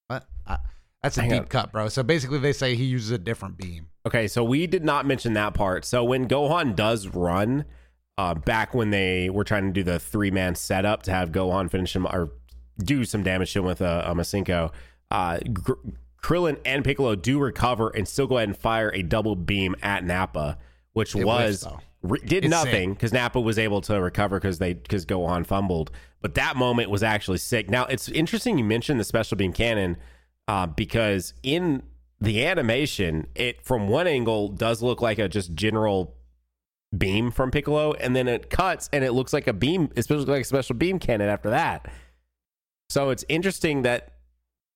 [0.07, 0.25] What?
[0.47, 0.57] Uh,
[1.03, 1.47] that's a Hang deep on.
[1.47, 1.89] cut, bro.
[1.89, 3.87] So basically, they say he uses a different beam.
[4.05, 5.83] Okay, so we did not mention that part.
[5.83, 7.65] So when Gohan does run,
[8.17, 11.69] uh, back when they were trying to do the three man setup to have Gohan
[11.71, 12.31] finish him or
[12.77, 14.71] do some damage to him with a, a Masenko,
[15.09, 15.73] uh, Gr-
[16.21, 20.03] Krillin and Piccolo do recover and still go ahead and fire a double beam at
[20.03, 20.57] Nappa,
[20.93, 21.65] which It was
[22.01, 25.91] re- did It's nothing because Nappa was able to recover because they because Gohan fumbled.
[26.21, 27.69] But that moment was actually sick.
[27.69, 29.97] Now it's interesting you mentioned the special beam cannon
[30.47, 31.83] uh, because in
[32.19, 36.15] the animation, it from one angle does look like a just general
[36.95, 40.41] beam from Piccolo, and then it cuts and it looks like a beam, especially like
[40.41, 41.87] a special beam cannon after that.
[42.91, 44.09] So it's interesting that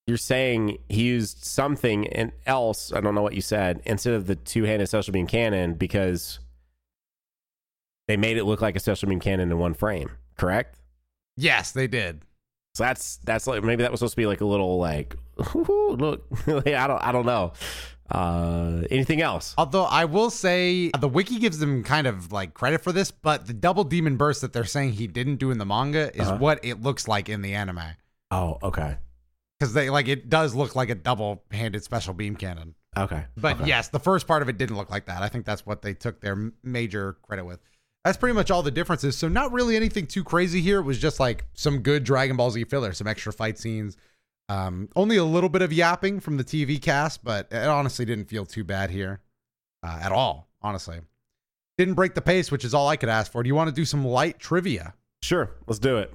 [0.07, 2.93] you're saying he used something and else.
[2.93, 6.39] I don't know what you said instead of the two-handed special beam cannon because
[8.07, 10.11] they made it look like a special beam cannon in one frame.
[10.37, 10.79] Correct.
[11.35, 12.21] Yes, they did.
[12.75, 15.15] So that's that's like maybe that was supposed to be like a little like
[15.53, 16.23] look.
[16.47, 17.51] I don't I don't know.
[18.09, 19.55] Uh, anything else?
[19.57, 23.47] Although I will say the wiki gives them kind of like credit for this, but
[23.47, 26.37] the double demon burst that they're saying he didn't do in the manga is Uh-huh.
[26.37, 27.81] what it looks like in the anime.
[28.31, 28.97] Oh, okay,
[29.59, 32.75] Because they like it does look like a double handed special beam cannon.
[32.97, 33.25] okay.
[33.37, 33.67] But okay.
[33.67, 35.21] yes, the first part of it didn't look like that.
[35.21, 37.59] I think that's what they took their major credit with.
[38.03, 39.17] That's pretty much all the differences.
[39.17, 40.79] So not really anything too crazy here.
[40.79, 43.97] It was just like some good Dragon Ball Z filler, some extra fight scenes.
[44.47, 48.25] Um, only a little bit of yapping from the TV cast, but it honestly didn't
[48.25, 49.21] feel too bad here
[49.81, 50.49] uh, at all.
[50.61, 50.99] Honestly,
[51.79, 53.41] didn't break the pace, which is all I could ask for.
[53.41, 54.93] Do you want to do some light trivia?
[55.23, 56.13] sure, let's do it.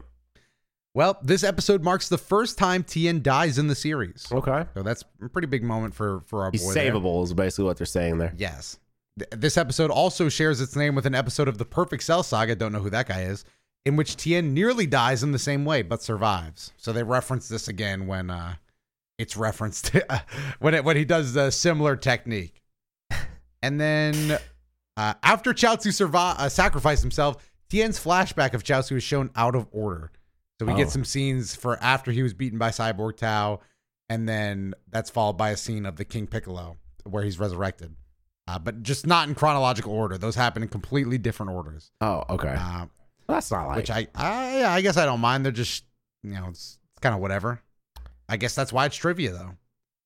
[0.95, 4.65] Well, this episode marks the first time Tien dies in the series, Okay.
[4.75, 6.75] so that's a pretty big moment for for our He's boy.
[6.75, 6.93] there.
[6.93, 8.35] savable is basically what they're saying there.
[8.37, 8.79] Yes.
[9.19, 12.57] Th- This episode also shares its name with an episode of the Perfect Cell Saga,
[12.57, 13.45] don't know who that guy is,
[13.87, 16.73] in which Tien nearly dies in the same way but survives.
[16.77, 18.55] So they reference this again when uh,
[19.17, 19.93] it's referenced
[20.59, 22.63] when it, when he does a similar technique.
[23.63, 24.39] And then
[24.97, 27.37] uh, after Chiaotzu survive, uh, sacrificed himself,
[27.69, 30.11] Tien's flashback of Chiaotzu is shown out of order.
[30.61, 30.77] So we Oh.
[30.77, 33.61] get some scenes for after he was beaten by Cyborg Tao,
[34.11, 37.95] and then that's followed by a scene of the King Piccolo where he's resurrected.
[38.47, 40.19] Uh, but just not in chronological order.
[40.19, 41.93] Those happen in completely different orders.
[42.03, 42.55] Oh, okay.
[42.59, 42.87] Uh,
[43.27, 43.77] That's not like.
[43.79, 45.47] which I, I, yeah, I guess I don't mind.
[45.47, 45.85] They're just,
[46.23, 47.63] you know, it's, it's kind of whatever.
[48.29, 49.53] I guess that's why it's trivia, though.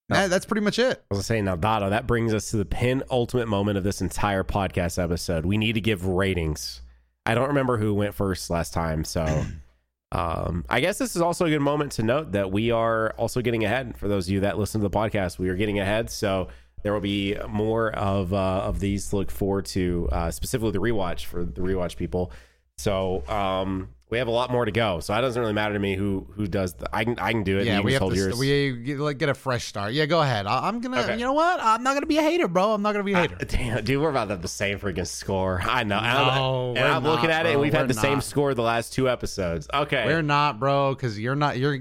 [0.09, 1.03] That- that's pretty much it.
[1.11, 4.45] I was saying now, Dado, that brings us to the penultimate moment of this entire
[4.45, 5.47] podcast episode.
[5.47, 6.81] We need to give ratings.
[7.27, 9.25] I don't remember who went first last time, so
[10.15, 13.41] um, I guess this is also a good moment to note that we are also
[13.41, 13.97] getting ahead.
[13.99, 16.49] For those of you that listen to the podcast, we are getting ahead, so
[16.85, 20.79] there will be more of uh, of these to look forward to, uh, specifically the
[20.79, 22.31] rewatch for the rewatch people.
[22.79, 25.01] So um, we have a lot more to go.
[25.01, 26.75] So that doesn't really matter to me who who does.
[26.75, 27.67] The, I can I can do it.
[27.67, 28.39] Yeah, we have hold to yours.
[28.39, 29.93] we get, like get a fresh start.
[29.93, 30.47] Yeah, go ahead.
[30.47, 31.01] I, I'm gonna.
[31.01, 31.15] Okay.
[31.15, 31.59] You know what?
[31.61, 32.75] I'm not gonna be a hater, bro.
[32.75, 33.37] I'm not gonna be a ah, hater.
[33.45, 35.61] Damn, dude, we're about to have the same freaking score.
[35.65, 35.97] I know.
[35.97, 38.21] And I'm- No, and I'm looking not, at it, and we've We're had the same
[38.21, 39.67] score the last two episodes.
[39.75, 40.07] Okay.
[40.07, 41.59] We're not, bro, because you're not.
[41.59, 41.81] You're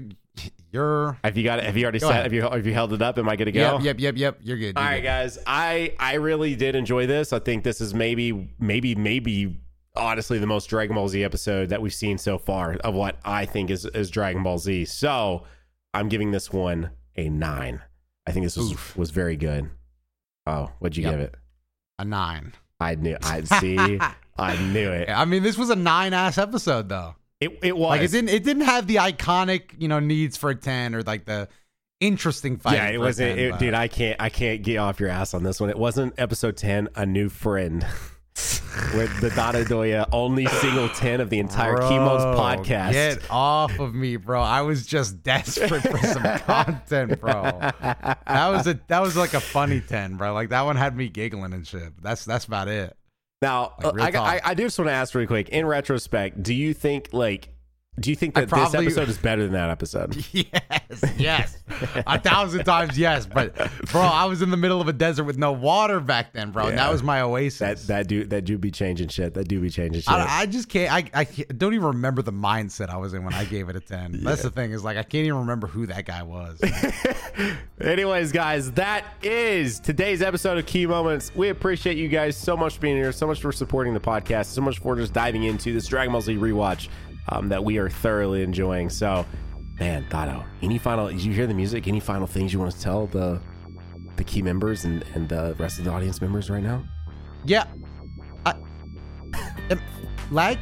[0.72, 1.16] you're.
[1.22, 1.66] have you got it?
[1.66, 2.24] Have you already ahead.
[2.24, 3.16] Have you have you held it up?
[3.16, 3.78] Am I good to go?
[3.78, 4.38] Yep, yep, yep, yep.
[4.42, 4.76] You're good.
[4.76, 5.06] All You're right, good.
[5.06, 5.38] guys.
[5.46, 7.32] I I really did enjoy this.
[7.32, 9.56] I think this is maybe maybe maybe
[9.96, 13.44] honestly the most Dragon Ball Z episode that we've seen so far of what I
[13.46, 14.86] think is is Dragon Ball Z.
[14.86, 15.44] So
[15.92, 17.80] I'm giving this one a nine.
[18.26, 18.96] I think this was Oof.
[18.96, 19.70] was very good.
[20.46, 21.12] Oh, what'd you Yep.
[21.12, 21.34] give it?
[21.98, 22.52] A nine.
[22.80, 23.16] I knew.
[23.22, 23.98] I see.
[24.36, 25.08] I knew it.
[25.08, 27.14] I mean, this was a nine ass episode though.
[27.40, 28.30] It it was Like it didn't.
[28.30, 31.48] It didn't have the iconic, you know, needs for a ten or like the
[32.00, 32.74] interesting fight.
[32.74, 33.74] yeah, it wasn't, it, dude.
[33.74, 35.70] I can't, I can't get off your ass on this one.
[35.70, 37.86] It wasn't episode ten, a new friend,
[38.94, 42.92] with the Dotodoya only single ten of the entire Chemo's podcast.
[42.92, 44.40] Get off of me, bro.
[44.40, 47.42] I was just desperate for some content, bro.
[47.42, 50.32] That was a that was like a funny ten, bro.
[50.32, 51.92] Like that one had me giggling and shit.
[52.02, 52.96] That's that's about it.
[53.42, 54.40] Now, Like, I, I.
[54.44, 55.50] I do just want to ask really quick.
[55.50, 57.50] In retrospect, do you think like,
[58.00, 60.16] do you think that probably- this episode is better than that episode?
[60.34, 61.58] Yes, yes,
[62.06, 63.26] a thousand times yes.
[63.26, 63.54] But
[63.90, 66.66] bro, I was in the middle of a desert with no water back then, bro.
[66.68, 67.58] And that was my oasis.
[67.58, 69.34] That that do that do be changing shit.
[69.34, 70.12] That do be changing shit.
[70.12, 70.92] I, I just can't.
[70.92, 73.76] I, I can't- don't even remember the mindset I was in when I gave it
[73.76, 74.20] a ten.
[74.22, 76.60] That's the thing is like I can't even remember who that guy was.
[77.80, 81.32] Anyways, guys, that is today's episode of Ki Moments.
[81.34, 84.46] We appreciate you guys so much for being here, so much for supporting the podcast,
[84.46, 86.88] so much for just diving into this Dragon Ball Z rewatch
[87.28, 88.90] um, that we are thoroughly enjoying.
[88.90, 89.26] So,
[89.78, 91.08] man, Dado, any final?
[91.08, 91.88] Did you hear the music?
[91.88, 93.40] Any final things you want to tell the
[94.16, 96.84] the Ki members and and the rest of the audience members right now?
[97.44, 97.64] Yeah.
[98.46, 98.54] I
[100.30, 100.58] lag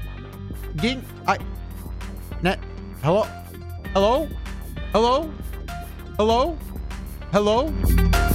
[0.76, 1.38] ging I
[2.42, 2.58] net
[3.02, 3.22] hello
[3.94, 4.28] hello
[4.92, 5.30] hello
[6.18, 6.58] hello
[7.32, 8.31] hello